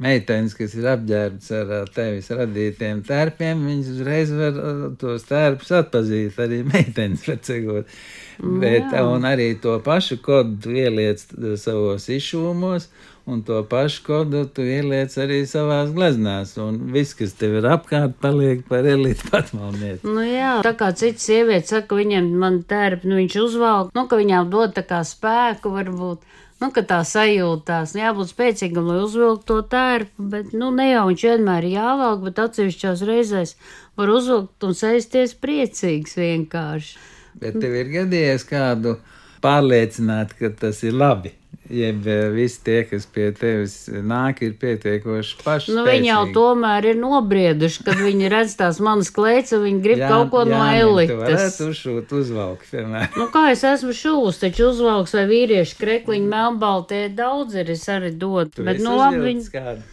meitenes, 0.02 0.54
kas 0.58 0.76
ir 0.78 0.86
apģērbtas 0.92 1.52
ar 1.58 1.90
tevis 1.94 2.30
radītiem 2.30 3.02
tērpiem, 3.08 3.66
viņas 3.66 3.92
uzreiz 3.96 4.34
var 4.38 4.62
ā, 4.62 4.74
tos 5.02 5.26
tērpus 5.30 5.74
atpazīt. 5.80 6.38
Arī 6.46 6.62
meitenes 6.68 7.26
var 7.30 7.42
cegot. 7.46 7.98
Bet, 8.38 8.92
jā. 8.94 9.02
un 9.10 9.26
arī 9.26 9.56
to 9.62 9.80
pašu 9.86 10.20
kodu 10.22 10.76
ieliec 10.78 11.24
t- 11.32 11.56
savos 11.58 12.06
izšūmos, 12.14 12.92
un 13.28 13.42
to 13.44 13.60
pašu 13.68 14.04
kodu 14.06 14.46
tu 14.48 14.64
ieliec 14.64 15.12
arī 15.20 15.42
savās 15.50 15.92
gleznās. 15.92 16.54
Un 16.64 16.80
viss, 16.94 17.16
kas 17.18 17.36
tev 17.36 17.58
ir 17.60 17.68
apkārt, 17.68 18.16
paliek 18.24 18.64
par 18.70 18.88
elitu 18.88 19.28
patmalnieci. 19.32 20.08
Nu, 20.08 20.24
jā, 20.24 20.58
tā 20.64 20.72
kā 20.80 20.94
citas 20.96 21.28
sievietes 21.28 21.74
saka, 21.74 21.90
ka 21.92 22.00
viņiem 22.00 22.30
man 22.40 22.62
tērp, 22.70 23.04
nu, 23.04 23.18
viņš 23.20 23.36
uzvalk, 23.44 23.92
nu, 23.98 24.06
ka 24.08 24.20
viņām 24.22 24.48
dod 24.54 24.78
tā 24.78 24.86
kā 24.88 25.04
spēku 25.08 25.74
varbūt. 25.76 26.24
Nu, 26.58 26.72
ka 26.74 26.82
tā 26.90 27.04
sajūtās, 27.06 27.94
nu, 27.94 28.02
jābūt 28.02 28.32
spēcīgam, 28.32 28.88
lai 28.90 29.02
uzvilktu 29.04 29.46
to 29.52 29.58
tērpu, 29.76 30.30
bet, 30.32 30.56
nu, 30.58 30.72
ne 30.74 30.88
jau 30.88 31.04
viņš 31.12 31.26
vienmēr 31.28 31.68
jāvelk, 31.70 32.24
bet 32.30 32.42
atsevišķās 32.48 33.04
reizēs 33.06 33.54
var 34.00 34.14
uzvilkt 34.16 34.66
un 34.66 34.74
sēsties 34.80 35.36
priecīgs 35.38 36.18
vienkārši. 36.18 36.96
Bet 37.38 37.60
tev 37.62 37.76
ir 37.78 37.92
gadījies 37.94 38.48
kādu 38.50 38.96
pārliecināt, 39.44 40.34
ka 40.40 40.50
tas 40.64 40.82
ir 40.88 40.98
labi. 40.98 41.37
Jeb 41.68 42.06
eh, 42.08 42.30
visi 42.32 42.62
tie, 42.64 42.78
kas 42.88 43.04
pie 43.12 43.26
tevis 43.36 43.74
nāk, 43.92 44.40
ir 44.46 44.54
pietiekoši 44.60 45.40
paši. 45.42 45.74
Nu, 45.76 45.84
viņi 45.88 46.08
jau 46.08 46.22
tomēr 46.36 46.94
ir 46.94 47.00
nobrieduši, 47.02 47.84
kad 47.84 48.00
viņi 48.00 48.30
redz 48.32 48.56
tās 48.60 48.80
manas 48.84 49.12
klēts, 49.12 49.52
un 49.58 49.66
viņi 49.66 49.84
grib 49.84 50.00
jā, 50.00 50.12
kaut 50.14 50.32
ko 50.32 50.46
jā, 50.46 50.54
no 50.54 50.62
elites. 50.72 51.58
Tu 51.60 51.68
uzšūt 51.74 52.14
uzvalk, 52.22 52.64
piemēram. 52.72 53.20
Nu, 53.20 53.28
kā 53.34 53.50
es 53.52 53.66
esmu 53.68 53.92
šūs, 54.00 54.40
taču 54.46 54.70
uzvalks 54.70 55.18
vai 55.18 55.26
vīrieši 55.28 55.76
krekliņi 55.82 56.32
melnbaltie 56.32 57.04
daudz 57.18 57.60
ir, 57.60 57.74
es 57.76 57.84
arī 57.92 58.14
dodu. 58.16 58.54
Tu 58.62 58.68
bet, 58.68 58.80
nu, 58.84 58.96
labi, 59.02 59.26
viņi... 59.28 59.46
kādu 59.52 59.84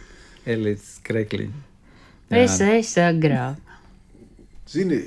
elites 0.47 0.95
krekliņu. 1.03 1.63
Es 2.39 2.55
eju 2.63 3.03
agrāk. 3.03 3.61
Zini, 4.65 5.03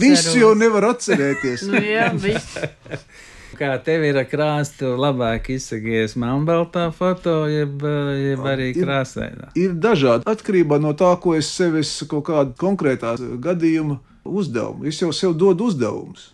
visu 0.00 0.34
jau 0.40 0.50
nevar 0.58 0.88
atcerēties. 0.94 1.68
nu, 1.68 1.78
jā, 1.84 2.08
viss. 2.24 2.56
Kā 3.58 3.74
tev 3.84 4.04
ir 4.08 4.18
krāsa, 4.30 4.94
labāk 4.98 5.50
izsakies 5.54 6.16
melnbaltā 6.20 6.88
foto, 6.94 7.44
jeb, 7.50 7.82
jeb 8.18 8.48
arī 8.50 8.72
krāsainā? 8.76 9.52
Ir, 9.54 9.70
ir 9.70 9.76
dažādi 9.78 10.26
atkarībā 10.30 10.80
no 10.82 10.94
tā, 10.98 11.12
ko 11.22 11.36
es 11.38 11.50
sev 11.52 11.78
esmu 11.80 12.08
kaut 12.10 12.26
kādā 12.30 12.56
konkrētā 12.60 13.14
gadījuma 13.44 14.00
uzdevumu. 14.24 14.88
Es 14.90 15.00
jau 15.02 15.12
sev 15.14 15.36
dodu 15.38 15.68
uzdevumus. 15.70 16.32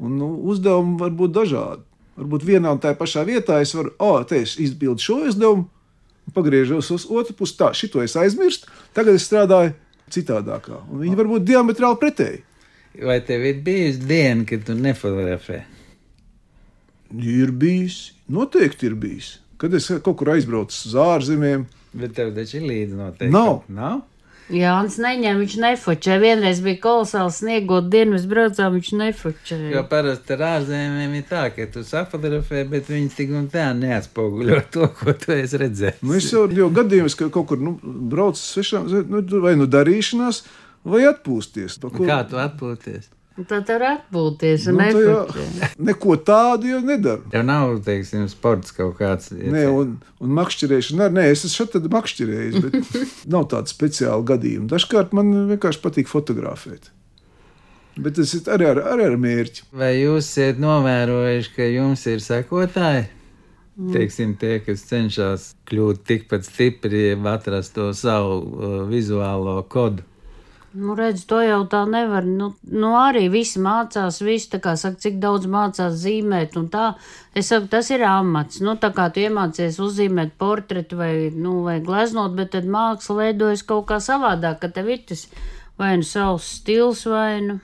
Un 0.00 0.16
nu, 0.20 0.30
uzdevumi 0.52 0.98
var 1.00 1.12
būt 1.16 1.34
dažādi. 1.36 1.84
Varbūt 2.20 2.46
vienā 2.46 2.72
un 2.74 2.80
tajā 2.80 2.96
pašā 2.98 3.24
vietā 3.28 3.60
es 3.64 3.72
varu, 3.76 3.94
oh, 4.00 4.20
te 4.28 4.42
es 4.44 4.56
izpildu 4.60 5.02
šo 5.02 5.18
uzdevumu, 5.30 5.66
pagriežos 6.36 6.90
uz 6.94 7.06
otru 7.08 7.36
pusi, 7.38 7.56
tā, 7.58 7.72
šito 7.76 8.02
es 8.04 8.16
aizmirstu, 8.18 8.70
tagad 8.96 9.16
es 9.16 9.26
strādāju 9.28 9.74
citādākā. 10.12 10.82
Un 10.90 11.04
viņi 11.04 11.18
var 11.18 11.30
būt 11.30 11.46
diametrāli 11.48 12.00
pretēji. 12.00 12.40
Vai 13.06 13.20
tev 13.24 13.44
ir 13.46 13.60
bijusi 13.64 14.02
diena, 14.02 14.44
kad 14.48 14.64
tu 14.66 14.74
nefotografē? 14.76 15.62
Ir 17.10 17.50
bijis, 17.50 18.12
noteikti 18.30 18.86
ir 18.86 18.94
bijis. 18.94 19.38
Kad 19.60 19.74
es 19.74 19.90
kaut 20.04 20.16
kur 20.20 20.30
aizbraucu 20.36 20.72
uz 20.72 20.94
ārzemēm, 20.96 21.66
bet 21.98 22.14
tev 22.16 22.30
taču 22.36 22.60
ir 22.60 22.68
līdzi 22.68 22.96
noteikti. 23.00 23.34
Nav. 23.34 23.64
Nav? 23.68 24.00
Jānis 24.50 24.96
neņem, 24.98 25.38
viņš 25.44 25.54
nefočē. 25.62 26.16
Vienreiz 26.22 26.60
bija 26.64 26.80
kolosāls 26.82 27.38
sniegot 27.38 27.86
dienu, 27.92 28.16
mēs 28.16 28.24
braucām, 28.30 28.74
viņš 28.76 28.90
nefočē. 28.98 29.58
Jo 29.70 29.84
parasti 29.90 30.34
ar 30.34 30.42
ārzemēm 30.48 31.14
ir 31.20 31.28
tā, 31.28 31.44
ka 31.54 31.68
tu 31.70 31.84
safotografē, 31.86 32.64
bet 32.70 32.90
viņi 32.90 33.12
tik 33.14 33.30
un 33.38 33.46
tā 33.52 33.68
neatspoguļo 33.78 34.58
to, 34.74 34.90
ko 34.98 35.14
tu 35.14 35.36
esi 35.36 35.60
redzējis. 35.62 36.02
Nu, 36.02 36.16
es 36.18 36.26
jau, 36.34 36.48
jau 36.56 36.66
gadījumos, 36.80 37.18
ka 37.18 37.30
kaut 37.30 37.50
kur 37.52 37.62
nu, 37.62 37.76
braucu 37.82 38.42
svešām, 38.42 38.90
nu, 39.12 39.22
vai 39.44 39.54
nu 39.60 39.70
darīšanās, 39.70 40.42
vai 40.90 41.06
atpūsties. 41.12 41.78
Ko... 41.86 41.94
Kā 42.02 42.22
tu 42.26 42.42
atpūties? 42.42 43.10
Tad 43.48 43.68
var 43.70 43.84
atpūties 43.88 44.66
un 44.70 44.78
nu, 44.80 45.02
jau, 45.04 45.18
neko 45.80 46.16
tādu 46.26 46.70
jau 46.72 46.80
nedaru. 46.84 47.24
Tev 47.32 47.44
nav, 47.46 47.76
teiksim, 47.86 48.26
sports 48.32 48.74
kaut 48.76 48.96
kāds. 48.98 49.30
Nē, 49.32 49.66
un, 49.72 49.94
un 50.20 50.32
makšķerēšana 50.38 51.06
arī. 51.06 51.16
Nē, 51.18 51.26
es 51.34 51.44
esmu 51.48 51.68
šeit 51.70 51.90
makšķerējis, 51.94 52.58
bet 52.64 53.04
nav 53.34 53.46
tāda 53.52 53.70
speciāla 53.72 54.26
gadījuma. 54.32 54.68
Dažkārt 54.72 55.14
man 55.16 55.32
vienkārši 55.52 55.84
patīk 55.84 56.10
fotografēt. 56.10 56.90
Bet 58.00 58.16
tas 58.16 58.34
ir 58.36 58.50
arī 58.52 58.68
ar, 58.70 58.82
arī 58.92 59.08
ar 59.10 59.16
mērķi. 59.20 59.64
Vai 59.76 59.94
jūs 59.98 60.28
esat 60.32 60.60
novērojuši, 60.62 61.54
ka 61.56 61.66
jums 61.70 62.06
ir 62.10 62.22
sekotāji? 62.24 63.08
Mm. 63.80 63.94
Teiksim, 63.94 64.36
tie, 64.36 64.58
kas 64.64 64.82
cenšas 64.88 65.50
kļūt 65.70 66.02
tikpat 66.08 66.44
stipri, 66.44 67.14
atrast 67.32 67.74
to 67.78 67.90
savu 67.96 68.38
uh, 68.40 68.78
vizuālo 68.90 69.60
kodu. 69.72 70.04
Nu, 70.72 70.94
redz, 70.94 71.24
to 71.26 71.40
jau 71.42 71.64
tā 71.66 71.80
nevar. 71.90 72.26
Nu, 72.26 72.52
nu 72.70 72.92
arī 72.94 73.24
visi 73.32 73.58
mācās, 73.62 74.20
visi 74.22 74.52
tā 74.52 74.60
kā 74.62 74.76
saka, 74.78 75.00
cik 75.02 75.16
daudz 75.22 75.48
mācās 75.50 75.96
zīmēt 75.98 76.54
un 76.60 76.68
tā. 76.70 76.92
Es 77.34 77.50
saku, 77.50 77.66
tas 77.72 77.90
ir 77.90 78.04
amats. 78.06 78.60
Nu, 78.62 78.76
tā 78.78 78.92
kā 78.94 79.08
tu 79.10 79.24
iemācies 79.24 79.80
uzzīmēt 79.82 80.36
portretu 80.38 81.00
vai, 81.00 81.12
nu, 81.34 81.60
vai 81.66 81.80
gleznot, 81.82 82.36
bet 82.38 82.52
tad 82.54 82.70
māksla 82.70 83.18
veidojas 83.24 83.66
kaut 83.66 83.88
kā 83.90 83.98
savādāk, 83.98 84.60
ka 84.62 84.70
tev 84.76 84.92
ir 84.94 85.02
tas 85.10 85.26
vai 85.80 85.96
nu 85.96 86.02
savs 86.04 86.44
stils 86.60 87.06
vai 87.08 87.40
nu 87.40 87.58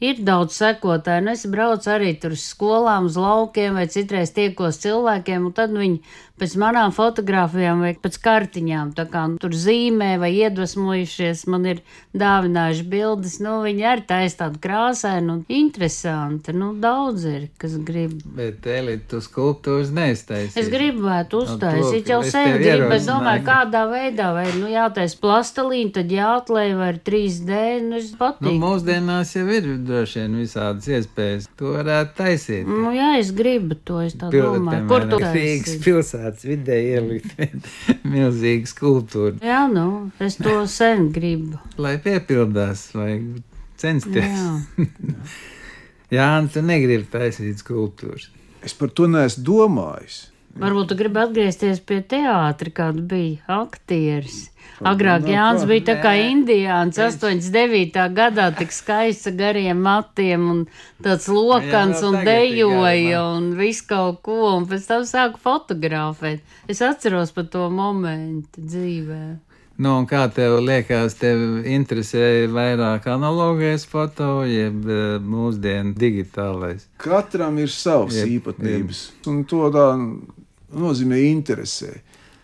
ir 0.00 0.22
daudz 0.24 0.56
sekotāju. 0.56 1.26
Nu, 1.26 1.34
es 1.36 1.46
braucu 1.50 1.92
arī 1.92 2.14
tur 2.20 2.34
uz 2.36 2.46
skolām, 2.48 3.10
uz 3.10 3.18
laukiem, 3.20 3.76
vai 3.78 3.86
citreiz 3.92 4.32
tiekos 4.36 4.80
cilvēkiem, 4.82 5.48
un 5.50 5.56
tad 5.56 5.76
viņi 5.76 6.00
pēc 6.40 6.54
manām 6.60 6.92
fotografijām 6.94 7.82
vai 7.84 7.92
pēc 8.00 8.16
kartiņām 8.24 8.94
kā, 8.96 9.24
nu, 9.28 9.36
tur 9.40 9.52
zīmē 9.56 10.14
vai 10.20 10.30
iedvesmojušies, 10.38 11.44
man 11.52 11.66
ir 11.68 11.82
dāvinājuši 12.16 12.86
bildes. 12.88 13.36
Nu, 13.44 13.58
viņi 13.64 13.86
arī 13.90 14.04
taisa 14.08 14.44
tādu 14.44 14.60
krāsainu 14.64 15.34
un 15.34 15.42
interesanti. 15.52 16.54
Nu, 16.56 16.72
daudz 16.80 17.26
ir, 17.28 17.48
kas 17.60 17.76
grib. 17.86 18.16
Bet, 18.36 18.64
Eli, 18.70 18.96
tu 19.10 19.20
skulptūras 19.24 19.92
neiztaisīji. 19.96 20.56
Es 20.62 20.70
gribētu 20.72 21.42
uztaisīt, 21.44 22.08
jau 22.12 22.22
sen 22.24 22.56
gribu, 22.56 22.88
bet 22.92 23.04
domāju, 23.08 23.44
kādā 23.46 23.84
veidā, 23.90 24.30
vai, 24.36 24.46
nu, 24.56 24.70
jātais 24.72 25.16
plastelīni, 25.20 25.92
tad 25.96 26.12
jāatlēj 26.14 26.76
vai 26.80 26.92
3D, 27.10 27.60
nu, 27.84 28.00
es 28.00 28.12
patīk. 28.16 28.48
Nu, 28.48 28.56
mūsdienās 28.64 29.36
jau 29.36 29.46
ir 29.50 29.68
droši 29.90 30.22
vien 30.22 30.38
visādas 30.40 30.88
iespējas. 30.88 31.50
To 31.60 31.74
varētu 31.74 32.16
taisīt. 32.20 32.70
Nu, 32.70 32.94
jā, 32.94 33.12
es 33.18 33.34
gribu 33.36 33.76
to, 33.84 34.00
es 34.06 34.16
tā 34.18 34.30
Pilot, 34.32 34.60
domāju. 34.60 34.86
Kur 34.90 35.06
tu 35.10 35.20
Rīgas 35.20 35.76
pilsētas 35.84 36.46
vidē 36.48 36.78
ielikt 36.94 37.36
milzīgu 38.14 38.70
skulptūru? 38.70 39.36
Jā, 39.44 39.64
nu, 39.72 39.86
es 40.22 40.38
to 40.40 40.60
sen 40.70 41.10
gribu. 41.14 41.60
Lai 41.82 41.96
piepildās, 42.02 42.88
vajag 42.96 43.42
censties. 43.80 44.28
Jā, 44.30 44.88
Jā 46.16 46.28
tu 46.52 46.62
negribi 46.66 47.06
taisīt 47.10 47.62
skulptūras. 47.62 48.30
Es 48.66 48.74
par 48.76 48.90
to 48.92 49.06
neesmu 49.08 49.44
domājis. 49.46 50.24
Varbūt 50.60 50.90
tu 50.90 50.96
gribi 50.98 51.22
atgriezties 51.22 51.78
pie 51.88 52.02
teātra, 52.04 52.72
kāda 52.76 53.04
bija 53.12 53.60
aktieris. 53.62 54.50
Agrāk 54.84 55.26
Jānis 55.28 55.66
bija 55.68 55.86
tā 55.90 55.96
kā 56.00 56.12
indiāns, 56.20 56.96
89. 57.00 58.04
gadā 58.16 58.48
tik 58.56 58.72
skaists 58.72 59.28
ar 59.28 59.36
gariem 59.36 59.80
matiem 59.84 60.46
un 60.52 60.62
tāds 61.04 61.28
lokans 61.32 62.00
un 62.04 62.20
dejoja 62.24 63.20
un 63.34 63.52
visu 63.58 63.84
kaut 63.88 64.22
ko, 64.24 64.38
un 64.56 64.68
pēc 64.68 64.88
tam 64.88 65.04
sāku 65.08 65.40
fotografēt. 65.40 66.40
Es 66.68 66.80
atceros 66.84 67.32
par 67.36 67.48
to 67.52 67.68
momentu 67.72 68.64
dzīvē. 68.64 69.22
Nu, 69.80 69.94
kā 70.04 70.26
tev 70.28 70.58
liekas, 70.60 71.14
tev 71.16 71.62
interesē 71.64 72.44
vairāk 72.52 73.06
analogais 73.08 73.86
foto, 73.88 74.42
jeb 74.44 74.84
eh, 74.84 75.14
mūsdienu 75.24 75.94
digitālais? 75.96 76.84
Katram 77.00 77.56
ir 77.62 77.72
savas 77.72 78.18
jeb, 78.18 78.34
īpatnības, 78.34 79.00
jeb. 79.08 79.30
un 79.32 79.40
to 79.48 79.70
tā 79.72 79.86
nozīmē 80.76 81.20
interesē. 81.30 81.94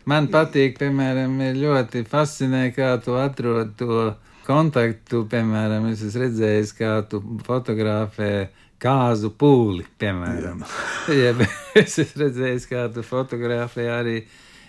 Man 0.07 0.29
patīk, 0.31 0.77
piemēram, 0.79 1.41
ļoti 1.59 2.05
fascinē, 2.07 2.69
kā 2.77 2.93
tu 3.03 3.17
atrod 3.19 3.73
to 3.79 4.13
kontaktu. 4.47 5.25
Piemēram, 5.31 5.89
es 5.91 6.05
esmu 6.07 6.23
redzējis, 6.23 6.73
kā 6.79 6.93
tu 7.11 7.21
fotografē 7.47 8.31
kāzu 8.83 9.33
pūli, 9.35 9.87
piemēram. 9.99 10.63
ja, 11.23 11.35
es 11.83 11.99
esmu 12.05 12.27
redzējis, 12.27 12.69
kā 12.71 12.87
tu 12.95 13.03
fotografē 13.07 13.89
arī 13.97 14.21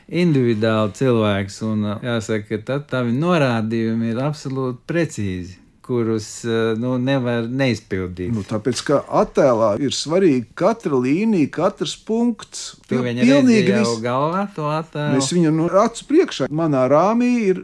individuāli 0.07 0.97
cilvēks, 0.97 1.61
un 1.67 1.85
jāsaka, 2.07 2.47
ka 2.49 2.63
tad 2.71 2.89
tavi 2.95 3.13
norādījumi 3.13 4.13
ir 4.13 4.21
absolūti 4.23 4.85
precīzi 4.87 5.57
kurus 5.87 6.27
eh, 6.45 6.75
nu, 6.79 6.97
nevar 7.01 7.47
neizpildīt. 7.47 8.33
Nu, 8.35 8.43
tāpēc, 8.47 8.83
ka 8.87 8.99
attēlā 9.21 9.73
ir 9.83 9.95
svarīga 9.95 10.49
katra 10.59 10.99
līnija, 10.99 11.49
katrs 11.55 11.95
punkts. 12.07 12.73
Tu 12.89 12.99
viņu 13.03 13.23
pilnīgi 13.23 13.73
jau 13.73 13.83
vis... 13.85 14.03
galvā 14.03 14.43
to 14.55 14.67
attēlu. 14.69 15.21
Es 15.21 15.31
viņu 15.33 15.53
no 15.55 15.69
acu 15.83 16.07
priekšā, 16.11 16.51
manā 16.51 16.85
rāmī 16.91 17.31
ir 17.53 17.63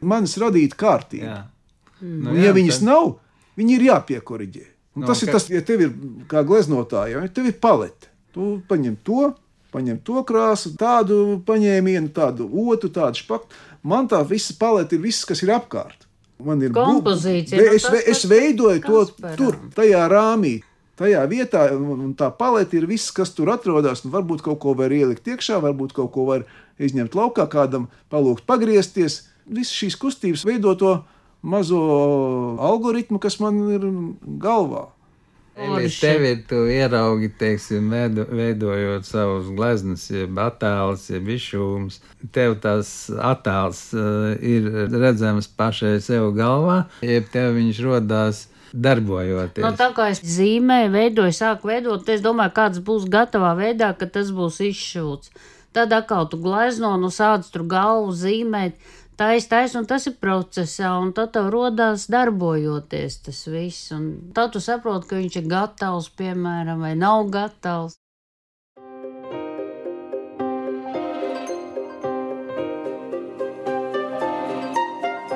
manis 0.00 0.38
radīta 0.40 0.78
kārtība. 0.80 1.28
Jā. 1.28 1.38
Nu, 2.00 2.32
jā, 2.32 2.48
ja 2.48 2.56
viņas 2.56 2.80
tad... 2.80 2.88
nav, 2.88 3.14
viņi 3.60 3.76
ir 3.76 3.86
jāpiekoriģē. 3.90 4.66
Un 4.96 5.04
no, 5.04 5.12
tas 5.12 5.20
ka... 5.20 5.28
ir 5.28 5.36
tas, 5.36 5.48
ja 5.52 5.62
tev 5.66 5.84
ir 5.86 5.94
kā 6.30 6.42
gleznotājiem, 6.46 7.28
ja 7.28 7.34
tev 7.36 7.50
ir 7.52 7.56
palete. 7.62 8.08
Tu 8.34 8.56
paņem 8.70 8.96
to, 9.06 9.30
paņem 9.74 10.00
to 10.06 10.22
krāsu, 10.26 10.72
tādu 10.80 11.40
paņēmienu, 11.46 12.12
tādu 12.16 12.48
otru, 12.66 12.90
tādu 12.94 13.20
špaktu. 13.20 13.66
Man 13.86 14.08
tā 14.10 14.20
visa 14.28 14.56
palete 14.58 14.96
ir 14.96 15.04
viss, 15.04 15.26
kas 15.28 15.44
ir 15.44 15.52
apkārt. 15.54 16.09
Man 16.44 16.62
ir 16.64 16.74
kompozīcija. 16.74 17.60
Nu, 17.60 17.76
es, 17.76 17.86
tas, 17.86 18.02
es 18.12 18.26
veidoju 18.30 18.82
to 18.84 19.04
tur, 19.38 19.58
tajā 19.76 20.04
rāmī. 20.12 20.58
Tajā 21.00 21.22
vietā, 21.30 21.62
un 21.72 22.10
tā 22.12 22.28
palete 22.36 22.76
ir 22.76 22.84
viss, 22.84 23.12
kas 23.16 23.32
tur 23.32 23.48
atrodas. 23.54 24.02
Varbūt 24.04 24.42
kaut 24.44 24.58
ko 24.60 24.74
var 24.76 24.92
ielikt 24.92 25.30
iekšā, 25.32 25.56
varbūt 25.64 25.94
kaut 25.96 26.10
ko 26.12 26.26
var 26.28 26.44
izņemt 26.76 27.16
laukā, 27.16 27.46
kādam 27.48 27.88
palūgt 28.12 28.44
pagriezties. 28.48 29.22
Visas 29.48 29.72
šīs 29.72 29.96
kustības 30.00 30.44
veido 30.44 30.74
to 30.76 30.98
mazo 31.40 31.80
algoritmu, 32.60 33.20
kas 33.22 33.40
man 33.40 33.62
ir 33.72 33.86
galvā. 34.42 34.90
Elīte, 35.60 35.96
tev 36.00 36.24
ir 36.24 36.38
tu 36.48 36.60
ieraugi, 36.72 37.28
teiksim, 37.40 37.90
veido, 37.92 38.24
veidojot 38.32 39.08
savus 39.08 39.50
gleznas, 39.56 40.06
jeb 40.12 40.38
attēlus, 40.40 41.08
jeb 41.12 41.28
izšūmus. 41.36 42.00
Tev 42.32 42.56
tas 42.62 42.92
attēls 43.12 43.82
uh, 43.96 44.30
ir 44.40 44.70
redzams 44.94 45.50
pašai 45.60 45.98
sev 46.04 46.30
galvā, 46.38 46.84
jeb 47.04 47.28
tev 47.34 47.52
viņš 47.58 47.82
rodās 47.84 48.46
darbojoties. 48.72 49.64
No 49.64 49.72
tā 49.76 49.90
kā 49.96 50.10
es 50.14 50.22
zīmēju, 50.24 50.92
veidoju, 50.94 51.36
sāku 51.36 51.70
veidot, 51.72 52.08
es 52.08 52.22
domāju, 52.24 52.54
kāds 52.56 52.82
būs 52.86 53.08
gatavā 53.10 53.54
veidā, 53.58 53.92
ka 53.98 54.08
tas 54.08 54.30
būs 54.34 54.60
izšūts. 54.70 55.34
Tad 55.76 55.92
atkal 55.94 56.26
tu 56.30 56.38
glezno, 56.42 56.96
nu 56.98 57.12
sāc 57.14 57.46
tur 57.52 57.66
galvu 57.70 58.14
zīmēt 58.16 58.78
tais, 59.20 59.46
tais, 59.46 59.74
un 59.76 59.84
tas 59.84 60.06
ir 60.08 60.14
procesā, 60.16 60.94
un 60.96 61.10
tad 61.12 61.34
tev 61.34 61.50
rodās 61.52 62.06
darbojoties 62.08 63.18
tas 63.26 63.40
viss, 63.52 63.90
un 63.92 64.32
tad 64.32 64.54
tu 64.54 64.62
saproti, 64.64 65.10
ka 65.10 65.18
viņš 65.18 65.34
ir 65.42 65.50
gatavs, 65.50 66.06
piemēram, 66.16 66.80
vai 66.80 66.94
nav 66.96 67.28
gatavs. 67.28 67.98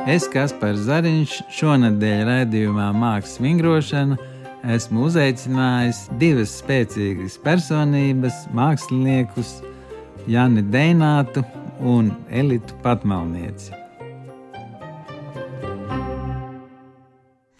Es, 0.08 0.24
Kaspars 0.32 0.86
Zariņš, 0.88 1.34
šonadēļ 1.52 2.22
raidījumā 2.28 2.88
Mākslas 2.96 3.40
vingrošana 3.40 4.16
esmu 4.72 5.10
uzaicinājis 5.10 6.06
divas 6.20 6.56
spēcīgas 6.62 7.36
personības, 7.44 8.46
māksliniekus, 8.56 9.58
Jani 10.28 10.64
Deinātu 10.72 11.44
un 11.84 12.10
Elitu 12.30 12.74
Patmalnieci. 12.82 13.72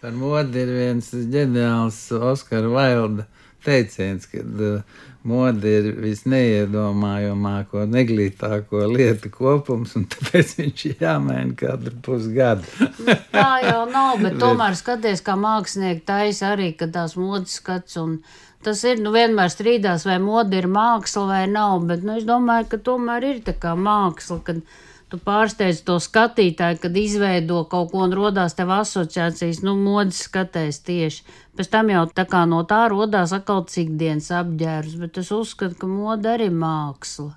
Par 0.01 0.13
modi 0.17 0.61
ir 0.61 0.71
viens 0.73 1.09
ģeniāls 1.13 1.99
Oskara 2.17 2.69
Vailda 2.73 3.27
teiciens, 3.65 4.25
ka 4.29 4.41
uh, 4.41 4.81
mode 5.25 5.69
ir 5.69 5.91
visneiedomājamāko, 6.01 7.85
neglītāko 7.89 8.83
lietu 8.89 9.29
kopums, 9.33 9.95
un 9.97 10.07
tāpēc 10.09 10.55
viņš 10.59 10.85
ir 10.89 11.05
jāmaina 11.05 11.53
katru 11.57 11.93
pusgadu. 12.05 12.89
Tā 13.35 13.49
jau 13.65 13.83
nav, 13.93 14.17
bet 14.25 14.37
tomēr 14.41 14.77
skaties, 14.77 15.21
kā 15.25 15.37
mākslinieki 15.37 16.05
taisa 16.05 16.53
arī, 16.53 16.71
kad 16.77 16.93
tās 16.97 17.17
modes 17.17 17.59
skats 17.61 18.01
un 18.01 18.19
Tas 18.65 18.79
ir 18.89 18.97
nu, 18.97 19.11
vienmēr 19.13 19.51
strīdās, 19.53 20.07
vai 20.09 20.15
mode 20.17 20.57
ir 20.57 20.65
māksla 20.71 21.27
vai 21.29 21.43
nav, 21.51 21.83
bet 21.85 22.01
nu, 22.01 22.15
es 22.17 22.25
domāju, 22.25 22.65
ka 22.71 22.79
tomēr 22.87 23.27
ir 23.27 23.43
tā 23.45 23.53
kā 23.61 23.75
māksla, 23.77 24.39
kad 24.47 24.63
tu 25.11 25.19
pārsteidz 25.21 25.83
to 25.85 25.99
skatītāju, 26.01 26.79
kad 26.81 26.97
izveido 26.97 27.61
kaut 27.69 27.91
ko 27.91 28.01
un 28.07 28.15
rodās 28.17 28.57
tev 28.57 28.73
asociācijas, 28.73 29.61
nu, 29.67 29.75
modes 29.77 30.23
skatēs 30.25 30.81
tieši. 30.87 31.21
Pēc 31.55 31.69
tam 31.77 31.93
jau 31.93 32.07
tā 32.09 32.25
kā 32.31 32.41
no 32.49 32.63
tā 32.65 32.81
rodās 32.89 33.35
atkal 33.37 33.67
cik 33.69 33.93
dienas 34.01 34.31
apģērbs, 34.33 34.97
bet 35.03 35.21
es 35.21 35.29
uzskatu, 35.35 35.77
ka 35.83 35.91
mode 35.91 36.33
arī 36.33 36.49
māksla. 36.49 37.35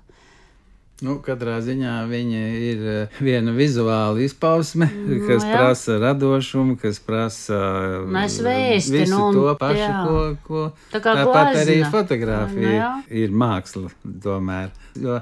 Nu, 1.05 1.15
katrā 1.23 1.61
ziņā 1.63 1.93
viņa 2.09 2.39
ir 2.59 2.79
eh, 2.91 3.19
viena 3.23 3.53
vizuāla 3.55 4.19
izpausme, 4.25 4.89
nu, 4.91 5.19
kas 5.27 5.45
jā. 5.47 5.53
prasa 5.55 5.95
radošumu, 6.01 6.75
kas 6.81 6.99
prasa 6.99 7.59
Mēs 8.03 8.39
vēsti, 8.43 8.95
visu 8.97 9.13
nu, 9.15 9.29
to 9.37 9.53
pašu, 9.61 9.79
jā. 9.79 10.01
ko, 10.03 10.23
ko 10.43 10.63
tā 10.91 10.99
kā 10.99 11.13
tāpat 11.21 11.53
glazna. 11.53 11.61
arī 11.63 11.77
fotografija 11.93 12.89
Nu, 12.97 13.03
ir 13.23 13.31
māksla 13.31 13.93
tomēr. 14.23 14.73
Jo 14.99 15.21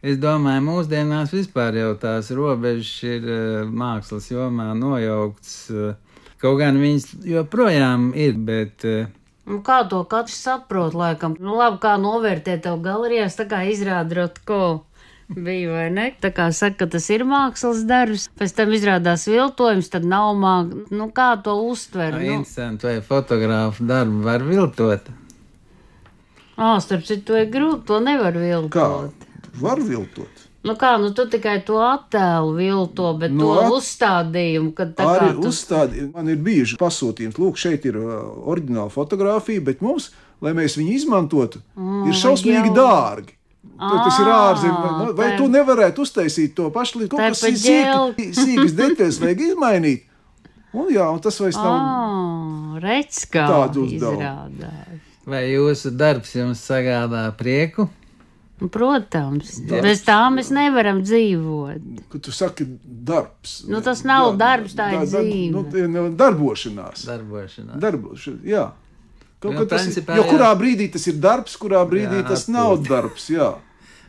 es 0.00 0.16
domāju, 0.22 0.62
mūsdienās 0.62 1.32
vispār 1.34 1.76
jau 1.80 1.92
tās 2.00 2.32
robežas 2.32 2.96
ir 3.04 3.28
eh, 3.28 3.62
mākslas 3.68 4.30
jomā 4.32 4.72
nojauktas. 4.78 5.56
eh, 5.74 5.94
Kaut 6.38 6.60
gan 6.60 6.76
viņas 6.78 7.08
joprojām 7.26 8.12
ir, 8.14 8.36
bet 8.38 8.84
Nu, 9.48 9.62
kā 9.64 9.78
to 9.88 10.02
katrs 10.04 10.36
saprot, 10.44 10.92
laikam, 10.92 11.32
nu, 11.40 11.54
labi, 11.56 11.78
kā 11.80 11.94
novērtēt 12.00 12.66
tev 12.66 12.82
galerijās, 12.84 13.36
tā 13.38 13.46
kā 13.48 13.62
izrāda 13.72 14.18
rotko. 14.20 14.58
Bija 15.28 15.72
vai 15.74 15.90
ne? 15.92 16.06
Tā 16.24 16.30
kā 16.32 16.46
saka, 16.56 16.78
ka 16.84 16.86
tas 16.96 17.04
ir 17.12 17.20
mākslas 17.28 17.82
darbs, 17.88 18.28
pēc 18.40 18.54
tam 18.56 18.70
izrādās 18.72 19.26
viltojums, 19.28 19.90
tad 19.92 20.06
nav 20.08 20.30
māksla. 20.40 20.86
Nu, 20.96 21.10
kā 21.12 21.34
to 21.44 21.52
uztver? 21.68 22.14
nu, 22.16 22.24
Nu, 22.24 22.32
interesanti, 22.40 22.86
vai 22.88 23.00
fotogrāfu 23.04 23.84
darbu 23.90 24.22
var 24.24 24.40
viltot. 24.46 25.10
ā, 26.58 26.80
starp 26.80 27.04
citu, 27.06 27.24
to 27.28 27.36
ir 27.38 27.50
grūti, 27.52 27.84
to 27.86 28.00
nevar 28.00 28.32
Kā 28.32 28.40
viltot. 28.40 29.28
var 29.60 29.78
viltot? 29.84 30.44
Nu 30.64 30.74
kā, 30.74 30.96
nu 31.00 31.12
tu 31.14 31.24
tikai 31.30 31.60
to 31.64 31.76
attēlu 31.78 32.56
vilto, 32.56 33.12
bet 33.20 33.30
Nu, 33.30 33.44
to 33.54 33.60
at- 33.60 33.72
uzstādījumu, 33.72 34.72
kad 34.74 34.96
tā 34.96 35.04
Arī 35.06 35.28
kā 35.30 35.42
tu... 35.42 35.48
uzstādījumi 35.52 36.12
man 36.14 36.28
ir 36.28 36.36
bijuši 36.36 36.76
pasūtījumi. 36.80 37.36
Lūk, 37.38 37.56
šeit 37.56 37.84
ir 37.86 37.96
uh, 37.96 38.24
oriģināla 38.50 38.90
fotografija, 38.90 39.60
bet 39.60 39.80
mums, 39.80 40.10
lai 40.40 40.52
mēs 40.52 40.74
viņu 40.80 40.92
izmantotu, 40.98 41.62
Mm, 41.76 42.08
ir 42.08 42.14
šausmīgi 42.14 42.72
jau. 42.72 42.74
dārgi. 42.74 43.37
Tu- 43.78 43.98
Tas 44.04 44.16
ir 44.18 44.26
ārzemēs. 44.34 45.12
Vai, 45.14 45.36
tu 45.38 45.46
nevarētu 45.48 46.02
uztaisīt 46.02 46.54
to 46.58 46.70
pašu 46.74 46.98
līdzi? 47.04 47.10
Kaut 47.12 47.20
kas 47.20 47.42
sīki- 47.44 48.32
sīkas 48.34 48.72
detaļas, 48.80 49.20
vajag 49.22 49.44
izmainīt. 49.52 50.02
Un 50.74 50.88
jā, 50.92 51.04
un 51.14 51.20
tas 51.22 51.38
vairs 51.40 51.56
nav. 51.56 51.76
Ā, 51.78 52.80
redz, 52.82 53.20
uzdevumu. 53.30 54.18
izrādās. 54.18 54.98
Vai 55.28 55.44
jūsu 55.52 55.92
darbs 55.96 56.34
jums 56.34 56.60
sagādā 56.64 57.22
prieku? 57.36 57.88
Nu, 58.60 58.66
Protams, 58.74 59.60
bez 59.70 60.00
tā 60.02 60.16
mēs 60.34 60.48
nevaram 60.50 60.98
dzīvot. 61.06 61.84
Kad 62.10 62.22
tu 62.26 62.32
saki, 62.34 62.64
darbs. 62.82 63.60
Nu, 63.70 63.78
tas 63.80 64.02
nav 64.02 64.32
darbs, 64.40 64.74
tā 64.74 64.88
ir 64.96 65.04
da- 65.06 65.22
dzīve. 65.22 65.52
Nu, 65.54 65.62
tie 65.70 65.86
nav 65.86 66.10
darbošanās. 66.18 67.04
Darbošanā. 67.06 67.78
Darbošanās, 67.78 68.42
jā. 68.42 68.64
Kaut 69.38 69.54
Nu, 69.54 69.60
kā 69.60 69.68
tas 69.70 69.86
ir. 69.86 69.92
principā, 69.92 70.16
Jo 70.18 70.24
jā. 70.24 70.30
kurā 70.32 70.50
brīdī 70.58 70.90
tas 70.92 71.06
ir 71.06 71.14
darbs, 71.22 71.54
kurā 71.56 71.84
brīdī 71.86 72.18
Jā, 72.24 72.26
tas 72.28 72.48
nav 72.50 72.82
darbs. 72.82 73.28
Jā. 73.30 73.52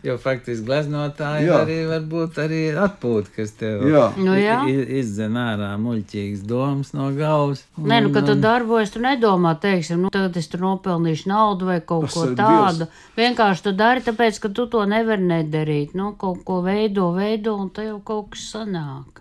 Jo 0.03 0.13
faktiski 0.15 0.63
gleznotāji 0.63 1.47
Jā. 1.49 1.57
arī 1.65 1.75
var 1.89 2.03
būt 2.07 2.37
arī 2.39 2.59
atpūta, 2.71 3.33
kas 3.35 3.51
tev 3.59 3.81
Jā. 3.89 4.05
Nu, 4.15 4.31
jā. 4.39 4.61
izdzen 5.01 5.35
ārā 5.35 5.73
muļķīgas 5.81 6.45
domas 6.47 6.93
no 6.95 7.09
galvas. 7.17 7.65
Nē, 7.75 7.97
nu, 8.05 8.13
kad 8.15 8.29
tu 8.29 8.37
Un- 8.37 8.41
darbojies, 8.45 8.93
tu 8.95 9.01
nedomā, 9.03 9.57
teiksim, 9.59 10.05
nu, 10.05 10.11
tagad 10.13 10.39
es 10.39 10.47
tur 10.47 10.63
nopelnīšu 10.63 11.27
naudu 11.27 11.67
vai 11.67 11.79
kaut 11.81 12.07
ko 12.13 12.23
Pasargi 12.29 12.39
tādu. 12.39 12.87
Vienkārši 13.19 13.65
tu 13.67 13.75
dari, 13.75 14.05
tāpēc, 14.07 14.39
ka 14.39 14.49
tu 14.55 14.67
to 14.71 14.85
nevari 14.87 15.27
nedarīt. 15.33 15.91
Nu, 15.99 16.13
kaut 16.15 16.45
ko 16.47 16.61
veido, 16.63 17.11
veido, 17.17 17.57
un 17.59 17.67
te 17.69 17.89
jau 17.89 17.99
kaut 17.99 18.31
kas 18.37 18.47
sanāk. 18.55 19.19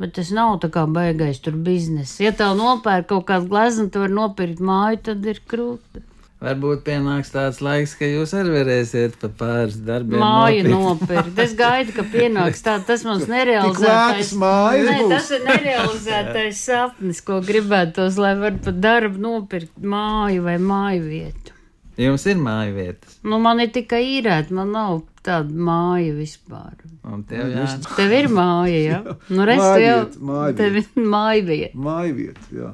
Bet 0.00 0.14
tas 0.16 0.30
nav 0.32 0.62
tā 0.62 0.70
kā 0.72 0.86
baigais 0.88 1.42
tur 1.44 1.52
biznesa. 1.60 2.22
Ja 2.24 2.32
tev 2.32 2.54
nopērk 2.56 3.10
kaut 3.12 3.26
kādu 3.28 3.50
gleznu, 3.52 3.90
tu 3.92 4.00
vari 4.00 4.16
nopirkt 4.16 4.62
māju, 4.64 5.02
tad 5.10 5.26
ir 5.28 5.42
krūti. 5.44 6.00
Varbūt 6.40 6.80
pienāks 6.86 7.28
tāds 7.34 7.58
laiks, 7.60 7.92
ka 8.00 8.06
jūs 8.08 8.30
arī 8.32 8.54
varēsiet 8.54 9.18
pa 9.20 9.28
pāris 9.42 9.74
darbiem. 9.84 10.22
Māju 10.22 10.62
nopirkt. 10.72 11.36
Es 11.44 11.52
gaidu, 11.58 11.92
ka 11.98 12.04
pienāks 12.08 12.62
tā, 12.64 12.78
tas 12.88 13.04
mums 13.04 13.26
nerealizētais. 13.28 14.30
Nē, 14.40 14.96
tas 15.12 15.28
ir 15.36 15.44
nerealizētais 15.44 16.62
sapnis, 16.64 17.20
ko 17.26 17.42
gribētos, 17.44 18.16
lai 18.16 18.32
var 18.40 18.56
pa 18.64 18.72
darbu 18.72 19.20
nopirkt 19.20 19.76
māju 19.84 20.46
vai 20.48 20.56
māju 20.56 21.04
vietu. 21.10 21.56
Jums 22.00 22.24
ir 22.32 22.40
māju 22.40 22.72
vietas, 22.78 23.18
Nu, 23.28 23.36
man 23.44 23.60
ir 23.60 23.68
tikai 23.74 24.00
īrēt, 24.16 24.48
man 24.56 24.70
nav 24.72 25.02
tāda 25.26 25.52
māja 25.52 26.14
vispār. 26.16 26.72
un 27.04 27.20
tev 27.28 27.50
jā. 27.52 27.66
Tev 27.98 28.14
ir 28.16 28.30
māja? 28.32 29.02
Nu, 29.28 29.44
tu 29.44 29.52
jau 29.52 29.60
Mājvieta, 29.60 30.24
mājvieta. 30.30 30.56
tev 30.62 30.78
ir 30.80 31.10
māja 31.12 31.44
vieta. 31.50 31.76
Māja 31.76 32.14
vieta, 32.16 32.46
jā. 32.56 32.70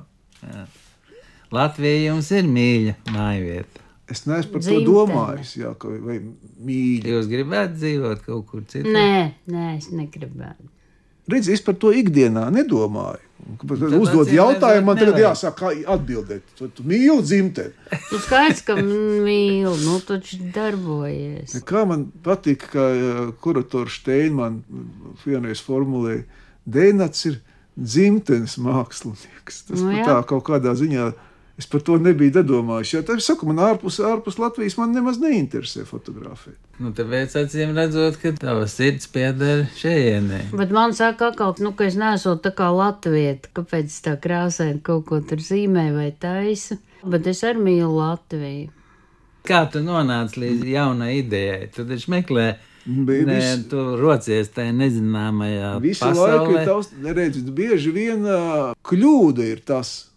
Latvija 1.57 2.07
jums 2.13 2.31
ir 2.37 2.47
mīļa 2.53 2.95
māju 3.17 3.49
vieta. 3.51 3.83
Es 4.07 4.23
neesmu 4.29 4.53
par 4.55 4.63
Dzimtene. 4.63 4.85
to 4.87 4.93
domājis, 4.93 5.53
jā, 5.59 5.73
ka, 5.83 5.91
vai 6.07 6.21
mīļi. 6.23 7.11
Jūs 7.11 7.27
gribētu 7.31 7.75
dzīvot 7.81 8.21
kaut 8.29 8.45
kur 8.53 8.63
citur? 8.71 8.93
Nē, 8.95 9.33
nē, 9.51 9.65
es 9.81 9.89
negribētu. 9.91 10.69
Redzi, 11.27 11.57
es 11.57 11.63
par 11.67 11.75
to 11.83 11.91
ikdienā 11.91 12.45
nedomāju. 12.55 13.19
Kad 13.59 13.81
Tad 13.83 13.97
uzdod 13.99 14.29
acīm 14.29 14.37
jautājumu, 14.39 14.87
man 14.87 15.01
tagad 15.01 15.19
jāsāk 15.19 15.57
kā 15.59 15.73
atbildēt. 15.97 16.45
Tu, 16.59 16.69
tu 16.75 16.85
mīli 16.87 17.19
dzimteni. 17.27 17.75
Nu, 18.13 18.21
skaidrs, 18.23 18.63
ka 18.67 18.77
mīl, 18.79 19.73
nu, 19.83 19.97
taču 20.07 20.39
darbojies. 20.55 21.57
Kā 21.67 21.83
man 21.91 22.07
patīk, 22.25 22.69
ka 22.73 22.87
uh, 22.95 23.21
kurators 23.43 23.99
Steinman 24.01 24.63
vienreiz 25.27 25.61
formulēja, 25.67 26.23
Dēnats 26.67 27.27
ir 27.33 27.41
dzimtenes 27.77 28.57
mākslinieks. 28.63 29.65
Tas 29.69 29.83
Nu, 29.83 29.93
jā. 29.99 30.07
tā 30.07 30.17
kaut 30.31 30.47
kādā 30.49 30.73
ziņā. 30.79 31.11
Es 31.57 31.65
par 31.73 31.81
to 31.81 31.95
nebiju 31.97 32.43
domājis. 32.45 32.91
Tā 33.09 33.15
ir 33.17 33.23
saka, 33.25 33.47
man 33.49 33.57
ārpus, 33.65 33.97
ārpus 34.05 34.37
Latvijas 34.37 34.75
man 34.77 34.91
nemaz 34.93 35.17
neinteresē 35.23 35.87
fotografēt. 35.89 36.59
Nu, 36.79 36.91
tāpēc 36.93 37.33
acīm 37.41 37.73
redzot, 37.79 38.19
ka 38.21 38.35
tava 38.37 38.67
sirds 38.69 39.09
pieder 39.09 39.63
šejienē. 39.79 40.43
Bet 40.53 40.75
man 40.77 40.93
saka, 40.93 41.31
atkal, 41.33 41.55
nu, 41.65 41.73
ka 41.73 41.87
es 41.89 41.97
neesmu 41.97 42.35
tā 42.45 42.53
kā 42.59 42.69
latvieta, 42.77 43.49
kāpēc 43.57 43.89
es 43.89 44.03
tā 44.05 44.19
krāsaini 44.21 44.83
kaut 44.85 45.07
ko 45.09 45.23
tur 45.25 45.41
zīmē 45.41 45.87
vai 45.97 46.11
taisa. 46.13 46.77
Bet 47.07 47.27
es 47.33 47.41
arī 47.47 47.63
mīlu 47.71 47.95
Latviju. 47.97 48.69
Kā 49.47 49.63
tu 49.71 49.79
nonāci 49.81 50.41
līdz 50.43 50.65
jaunai 50.75 51.13
idejai? 51.23 51.69
Tu 51.73 51.85
taču 51.89 52.11
meklē, 52.13 52.47
Bija 52.87 53.25
ne, 53.27 53.37
viss- 53.41 53.65
tu 53.71 53.81
rocies 53.99 54.49
tajā 54.55 54.73
nezināmajā 54.77 55.73
Visu 55.83 56.05
laiku 56.05 56.53
ir 56.53 56.61
pasaulē. 56.61 56.67
tas, 56.67 56.91
redz, 57.17 57.41
bieži 57.51 57.91
vien 57.95 58.23
kļūda 58.87 59.47
ir 59.55 59.63
tas, 59.67 60.11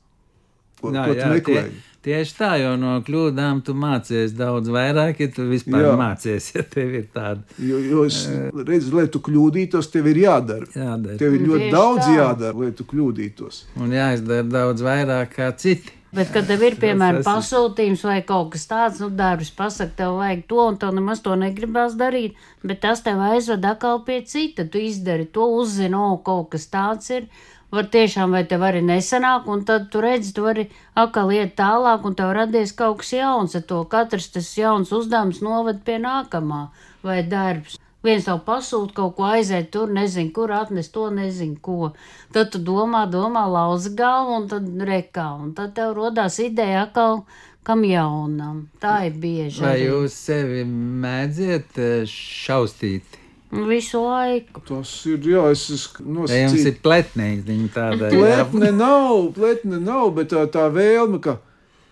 ko, 0.82 0.92
Jā, 0.96 1.06
ko 1.06 1.14
tu 1.14 1.20
jā, 1.20 1.30
meklē. 1.36 1.64
tie- 1.70 1.86
Tieši 2.00 2.32
tā, 2.38 2.50
jo 2.62 2.78
no 2.80 2.94
kļūdām 3.04 3.58
tu 3.62 3.74
mācies 3.76 4.32
daudz 4.32 4.70
vairāk, 4.72 5.18
ja 5.20 5.28
tu 5.36 5.44
vispār 5.50 5.84
Jā. 5.84 5.96
mācies, 6.00 6.46
ja 6.56 6.64
tev 6.64 6.94
ir 6.96 7.10
tāda 7.14 7.44
Jo, 7.60 7.76
jo 7.84 8.06
es 8.08 8.22
redzu, 8.56 8.94
lai 8.96 9.08
tu 9.12 9.20
kļūdītos, 9.20 9.90
tev 9.92 10.08
ir 10.08 10.16
jādara. 10.24 10.64
jādara. 10.72 11.18
Tev 11.20 11.36
ir 11.36 11.44
ļoti 11.44 11.66
Tieši 11.68 11.74
daudz 11.76 12.06
tā. 12.08 12.16
jādara, 12.16 12.56
lai 12.56 12.72
tu 12.72 12.86
kļūdītos. 12.88 13.60
Un 13.84 13.92
jāizdara 13.92 14.48
daudz 14.48 14.82
vairāk 14.82 15.36
kā 15.36 15.52
citi. 15.60 15.92
Bet, 16.16 16.32
kad 16.34 16.48
tev 16.48 16.64
ir, 16.66 16.74
piemēram, 16.80 17.20
pasūtījums 17.22 18.02
vai 18.08 18.22
kaut 18.26 18.54
kas 18.56 18.64
tāds, 18.66 19.00
nu, 19.04 19.12
darbs, 19.14 19.52
pasaka, 19.54 19.92
tev 20.00 20.16
vajag 20.24 20.48
to, 20.48 20.64
un 20.72 20.78
tev 20.82 20.96
nemaz 20.96 21.20
to 21.22 21.36
negribās 21.38 21.94
darīt, 22.00 22.34
bet 22.64 22.80
tas 22.82 23.04
tev 23.06 23.20
aizved 23.28 23.62
atkal 23.68 24.00
pie 24.08 24.24
cita. 24.26 24.64
Tu 24.66 24.88
izdari 24.88 25.28
to, 25.30 25.46
uzzini, 25.60 25.94
o, 26.00 26.16
kaut 26.24 26.50
kas 26.56 26.66
tāds 26.72 27.12
ir. 27.14 27.28
Var 27.70 27.90
tiešām, 27.94 28.32
vai 28.34 28.42
tev 28.50 28.64
arī 28.66 28.80
nesanāk, 28.82 29.46
un 29.54 29.62
tad 29.66 29.92
tu 29.94 30.02
redzi, 30.02 30.32
tu 30.34 30.48
vari 30.48 30.66
atkal 30.98 31.30
iet 31.36 31.54
tālāk, 31.60 32.08
un 32.08 32.16
tev 32.18 32.32
radies 32.34 32.74
kaut 32.78 33.04
kas 33.04 33.12
jauns. 33.14 33.54
Ar 33.60 33.66
to 33.70 33.84
katrs 33.92 34.32
tas 34.34 34.50
jauns 34.58 34.94
uzdevums 34.96 35.44
noved 35.46 35.84
pie 35.86 36.00
nākamā 36.02 36.64
vai 37.06 37.22
darbs. 37.22 37.78
Viens 38.02 38.26
tev 38.26 38.40
pasūta 38.48 38.96
kaut 38.96 39.18
ko 39.18 39.28
aiziet 39.28 39.70
tur, 39.76 39.92
nezinu, 39.92 40.32
kur 40.34 40.54
atnest 40.56 40.94
to, 40.96 41.10
nezinu, 41.14 41.60
ko. 41.62 41.92
Tad 42.34 42.54
tu 42.54 42.62
domā, 42.64 43.04
domā, 43.12 43.44
lauzi 43.52 43.92
galvu, 44.00 44.38
un 44.40 44.50
tad 44.50 44.70
rekā, 44.90 45.28
un 45.44 45.52
tad 45.54 45.76
tev 45.76 45.94
rodās 45.98 46.40
ideja 46.40 46.86
atkal 46.88 47.26
kam 47.68 47.84
jaunam. 47.86 48.64
Tā 48.82 48.96
ir 49.10 49.18
bieži. 49.22 49.62
Vai 49.62 49.76
arī. 49.76 49.90
jūs 49.92 50.16
sevi 50.30 50.64
mēdziet 51.06 51.78
eh, 51.78 52.06
šaustīt? 52.10 53.20
Visu 53.52 53.98
laiku. 54.06 54.62
Tas 54.68 54.90
ir, 55.10 55.18
jā, 55.26 55.44
es 55.52 55.64
esmu 55.74 56.28
Vai 56.28 56.38
jums 56.44 56.54
nosacījis. 56.54 56.66
ir 56.70 56.76
pletnīgi 56.86 57.46
viņa 57.48 57.70
tāda? 57.74 58.10
Pletne 58.14 58.72
nav, 58.78 59.32
pletne 59.34 59.80
nav, 59.82 60.12
bet 60.14 60.30
tā, 60.36 60.44
tā 60.54 60.68
vēlme, 60.70 61.18
ka 61.26 61.40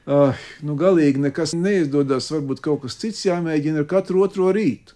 uh, 0.06 0.38
nu, 0.62 0.76
galīgi 0.78 1.18
nekas 1.24 1.56
neizdodas, 1.58 2.30
varbūt 2.32 2.62
kaut 2.62 2.84
kas 2.86 2.96
cits 3.02 3.26
jāmēģina 3.26 3.82
ar 3.82 3.90
katru 3.90 4.22
otro 4.28 4.52
rītu. 4.54 4.94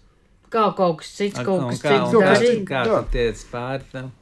Kā 0.52 0.68
kaut 0.76 1.00
kas 1.02 1.10
cits, 1.16 1.40
kaut 1.42 1.66
kas 1.70 1.82
kā- 1.82 1.96
cits 1.96 2.14
un 2.14 2.22
kā- 2.22 2.32
darīt. 2.36 2.64
Kā 2.68 2.84
Jā. 2.86 3.02
tu 3.02 3.12
tiec 3.18 3.42
pāri 3.50 3.82
tam? 3.90 4.12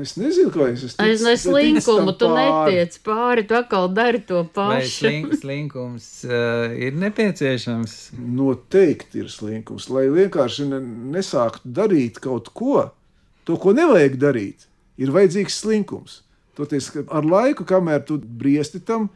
Es 0.00 0.14
nezinu, 0.16 0.48
kā 0.48 0.70
es 0.72 0.86
esmu. 0.86 1.04
Es 1.04 1.20
neslinkumu, 1.20 2.14
tu 2.16 2.30
netiec 2.32 2.94
pāri, 3.04 3.44
tu 3.44 3.56
atkal 3.58 3.90
dari 3.92 4.22
to 4.24 4.40
Vai 4.40 4.78
pašu. 4.80 4.92
slink, 5.02 5.34
slinkums 5.42 6.06
uh, 6.24 6.72
ir 6.72 6.96
nepieciešams? 6.96 7.96
Noteikti 8.16 9.20
ir 9.20 9.28
slinkums, 9.28 9.90
lai 9.92 10.06
vienkārši 10.08 10.68
ne, 10.70 10.80
nesāktu 11.12 11.74
darīt 11.76 12.22
kaut 12.24 12.48
ko, 12.56 12.86
to, 13.44 13.58
ko 13.60 13.74
nevajag 13.76 14.16
darīt. 14.22 14.64
Ir 14.96 15.12
vajadzīgs 15.12 15.60
slinkums. 15.60 16.22
Toties, 16.56 16.88
ar 17.12 17.28
laiku, 17.28 17.64
kamēr 17.68 18.04
tu 18.08 18.16
briesti 18.20 18.80
tam, 18.80 19.10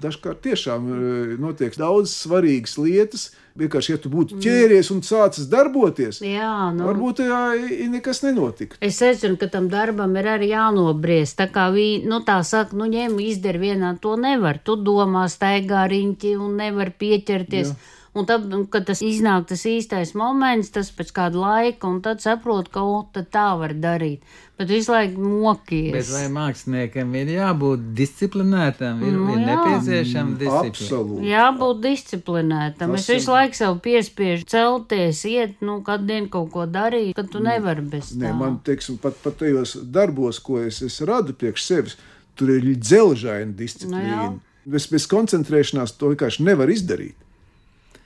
dažkārt 0.00 0.40
tiešām 0.46 0.88
eh, 0.92 1.36
notiek 1.42 1.76
daudz 1.78 2.10
svarīgas 2.24 2.78
lietas. 2.78 3.30
Vienkārši, 3.58 3.90
ja 3.92 3.98
tu 4.00 4.08
būtu 4.08 4.38
ķēries 4.40 4.88
un 4.94 5.02
sācis 5.04 5.44
darboties, 5.52 6.22
Jā, 6.24 6.72
nu. 6.72 6.86
varbūt 6.88 7.18
jā, 7.20 7.40
i- 7.60 7.88
nekas 7.92 8.22
nenotiktu. 8.24 8.78
Es 8.80 8.96
secinu, 8.96 9.36
ka 9.36 9.46
tam 9.52 9.68
darbam 9.68 10.16
ir 10.16 10.24
arī 10.24 10.48
jānobriest. 10.54 11.36
Tā 11.36 11.50
kā 11.52 11.66
viņi, 11.74 12.06
nu 12.08 12.22
tā 12.24 12.38
saka, 12.48 12.72
nu 12.74 12.86
ņem, 12.88 13.18
izdari 13.20 13.58
vienā, 13.60 14.00
to 14.00 14.16
nevar. 14.16 14.56
Tu 14.64 14.76
domā, 14.76 15.26
staigā 15.28 15.84
riņķi 15.92 16.32
un 16.40 16.56
nevar 16.56 16.94
pieķerties. 16.98 17.74
Jā. 17.74 17.76
Un 18.14 18.26
tad, 18.28 18.42
nu, 18.44 18.66
kad 18.68 18.84
tas 18.84 19.00
iznāk 19.00 19.46
tas 19.48 19.62
īstais 19.64 20.10
moments, 20.14 20.68
tas 20.74 20.90
pēc 20.92 21.12
kāda 21.16 21.38
laika, 21.40 21.88
un 21.88 22.02
tad 22.04 22.20
saprot, 22.20 22.66
ka 22.68 22.82
o, 22.84 22.98
tā 23.32 23.44
var 23.56 23.72
darīt. 23.72 24.20
Bet 24.60 24.68
visu 24.68 24.92
laiku 24.92 25.16
mokies. 25.40 25.94
Bet 25.94 26.10
vai 26.12 26.26
māksliniekam 26.34 27.14
ir 27.16 27.30
jābūt 27.38 27.86
disciplinētam? 27.96 29.00
Ir, 29.00 29.16
Nu, 29.16 29.30
ir 29.32 29.40
jā. 29.40 29.46
nepieciešama 29.48 30.36
disciplīna. 30.42 30.74
Absolūti. 30.74 31.30
Jābūt 31.30 31.80
disciplinētam. 31.86 32.92
Tas 32.92 33.00
Es 33.00 33.08
visu 33.14 33.30
ir- 33.30 33.34
laiku 33.38 33.54
sev 33.62 33.80
piespiežu 33.80 34.44
celties, 34.46 35.24
iet, 35.24 35.56
nu, 35.64 35.80
kad 35.82 36.04
dienu 36.06 36.28
kaut 36.28 36.50
ko 36.52 36.66
darīt, 36.66 37.14
kad 37.16 37.30
tu 37.32 37.40
nevari 37.40 37.80
bez 37.80 38.12
tā. 38.12 38.26
Nē, 38.28 38.34
man 38.36 38.60
teiksim, 38.64 38.98
pat, 39.00 39.16
pat 39.24 39.38
tajos 39.40 39.74
darbos, 39.82 40.38
ko 40.38 40.60
es, 40.60 40.82
es 40.82 41.00
radu 41.00 41.32
priekš 41.32 41.64
sevis, 41.64 41.96
tur 42.36 42.50
ir 42.50 42.74
dzelžaina 42.76 43.56
disciplīna. 43.56 44.32
Nu 44.32 44.40
bez, 44.66 44.86
bez 44.86 45.08
koncentrēšanās 45.10 45.96
to 45.98 46.12
vienkārši 46.12 46.44
nevar 46.46 46.68
izdarīt. 46.70 47.14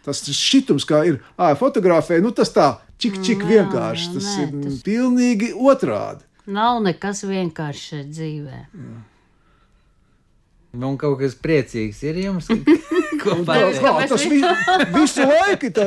Tas 0.06 0.22
šitums, 0.38 0.86
kā 0.86 1.02
ir 1.10 1.18
ā, 1.34 1.50
fotografē, 1.58 2.20
nu 2.22 2.30
tas 2.30 2.52
tā, 2.54 2.68
čik, 3.02 3.18
čik 3.26 3.42
Jā, 3.42 3.48
vienkārši. 3.66 4.12
Tas 4.14 4.28
nē, 4.30 4.44
ir 4.46 4.54
tas- 4.62 4.80
pilnīgi 4.86 5.50
otrādi. 5.58 6.22
Nav 6.46 6.78
nekas 6.86 7.24
vienkārši 7.26 7.84
šeit 7.90 8.10
dzīvē. 8.14 8.62
Un 10.76 10.98
kaut 11.00 11.16
kas 11.22 11.32
priecīgs 11.40 12.02
ir 12.04 12.18
jums? 12.20 12.50
Ko 13.22 13.32
Tā, 13.42 13.44
pateikt? 13.48 14.10
tas 14.12 14.24
vi, 14.28 14.38
visu 14.92 15.24
laiku 15.26 15.70
tā, 15.74 15.86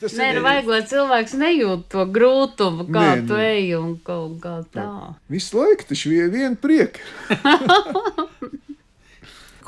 tas 0.00 0.14
Nē, 0.14 0.28
ir. 0.30 0.36
nu 0.38 0.44
vajag, 0.44 0.68
lai 0.70 0.78
cilvēks 0.88 1.34
nejūt 1.40 1.82
to 1.90 2.04
grūtumu, 2.14 2.86
kā 2.86 3.02
Nē, 3.02 3.26
tu 3.26 3.34
nu. 3.34 3.40
ej 3.42 3.74
un 3.80 3.90
kaut 4.06 4.38
kā 4.44 4.54
tā. 4.72 4.86
Visu 5.28 5.58
laiku 5.58 5.88
tas 5.90 6.06
ir 6.06 6.30
viena 6.32 6.54
prieka. 6.56 7.02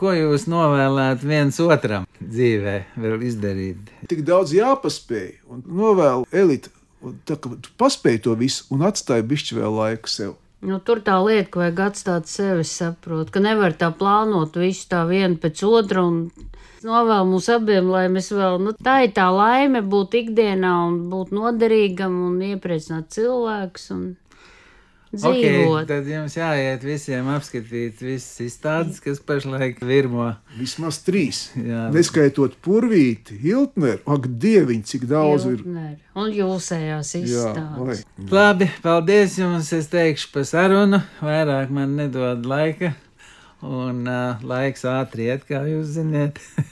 Ko 0.00 0.14
jūs 0.16 0.46
novēlētu 0.48 1.28
viens 1.28 1.58
otram 1.60 2.06
dzīvē 2.20 2.76
vēl 2.96 3.24
izdarīt? 3.28 3.90
Tik 4.08 4.22
daudz 4.24 4.54
jāpaspēj 4.56 5.26
un 5.52 5.60
novēlu 5.66 6.24
elitu. 6.32 6.72
un 7.04 7.18
Tā 7.28 7.36
kā 7.36 7.52
tu 7.60 7.72
paspēji 7.80 8.22
to 8.24 8.36
visu 8.40 8.64
un 8.72 8.86
atstāji 8.88 9.26
bišķi 9.28 9.58
vēl 9.58 9.76
laiku 9.76 10.08
sev. 10.08 10.38
Nu, 10.64 10.78
tur 10.84 11.02
tā 11.04 11.18
lieta, 11.24 11.50
ka 11.52 11.60
vajag 11.62 11.82
atstāt 11.86 12.28
sevi, 12.28 12.64
saprot, 12.68 13.30
ka 13.32 13.40
nevar 13.44 13.76
tā 13.76 13.88
plānot 13.96 14.56
visu 14.60 14.88
tā 14.88 15.06
vienu 15.08 15.36
pēc 15.40 15.62
otra 15.68 16.04
un 16.04 16.18
novēl 16.84 17.28
mums 17.28 17.48
abiem, 17.52 17.88
lai 17.92 18.06
mēs 18.12 18.28
vēl, 18.32 18.56
nu, 18.64 18.72
tā 18.76 18.98
ir 19.04 19.14
tā 19.16 19.28
laime 19.32 19.80
būt 19.84 20.16
ikdienā 20.20 20.72
un 20.88 20.98
būt 21.12 21.32
noderīgam 21.36 22.16
un 22.28 22.40
iepriecināt 22.50 23.08
cilvēkus 23.16 23.88
un 23.96 24.04
dzīvot. 25.14 25.82
Okay, 25.82 25.86
tad 25.88 26.08
jums 26.08 26.36
jāiet 26.38 26.84
visiem 26.86 27.28
apskatīt 27.32 28.00
visas 28.04 28.40
izstādes, 28.44 29.00
kas 29.02 29.20
pašlaik 29.26 29.80
virmo. 29.84 30.28
Vismaz 30.58 31.00
trīs. 31.06 31.42
Jā. 31.58 31.88
Neskaitot 31.94 32.56
purvīti, 32.64 33.38
Hiltneru, 33.42 34.00
ak, 34.06 34.30
dieviņ, 34.42 34.82
cik 34.92 35.06
daudz 35.10 35.48
ir. 35.50 35.60
Hiltner. 35.64 35.98
Un 36.20 36.32
jūsējās 36.36 37.14
Jā, 37.16 37.22
izstādes. 37.24 38.04
vai. 38.16 38.30
Labi, 38.36 38.70
paldies 38.84 39.38
jums. 39.40 39.72
Es 39.76 39.90
teikšu 39.92 40.32
par 40.34 40.46
sarunu. 40.48 41.02
Vairāk 41.24 41.72
man 41.74 41.96
nedod 41.98 42.46
laika. 42.46 42.94
Un 43.60 44.06
uh, 44.08 44.40
laiks 44.46 44.86
ātri 44.88 45.28
iet, 45.28 45.44
kā 45.48 45.66
jūs 45.68 45.96
zināt. 45.98 46.40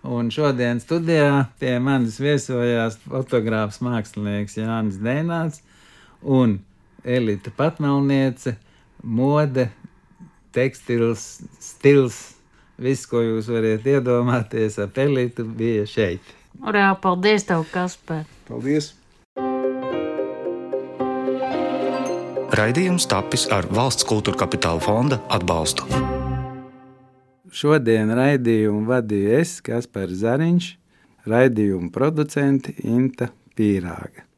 Un 0.00 0.30
šodien 0.32 0.78
studijā 0.80 1.50
pie 1.60 1.74
manis 1.82 2.16
viesojās 2.22 2.96
fotogrāfs 3.04 3.82
mākslinieks 3.84 4.56
Jānis 4.56 4.96
Dēnāts 4.96 5.60
un 6.24 6.58
Elita 7.04 7.52
Patmalniece, 7.56 8.56
mode, 9.02 9.68
tekstils, 10.52 11.40
stils, 11.62 12.20
viss, 12.80 13.08
ko 13.08 13.22
jūs 13.24 13.50
varat 13.52 13.86
iedomāties 13.86 14.78
ap 14.82 14.98
Elitu, 15.00 15.44
bija 15.44 15.86
šeit. 15.88 16.34
Urā, 16.60 16.90
paldies 17.00 17.46
tev, 17.48 17.64
Kasper! 17.72 18.26
Paldies! 18.48 18.94
Raidījums 22.60 23.06
tapis 23.08 23.46
ar 23.54 23.68
valsts 23.72 24.04
kultūra 24.04 24.42
kapitāla 24.42 24.82
fonda 24.82 25.20
atbalstu. 25.32 25.86
Šodien 27.50 28.10
raidījumu 28.14 28.84
vadīju 28.90 29.36
es, 29.40 29.56
Kaspars 29.64 30.20
Zariņš, 30.20 30.72
raidījumu 31.30 31.90
producenti 31.94 32.76
Inta 32.86 33.30
Pīrāga. 33.56 34.29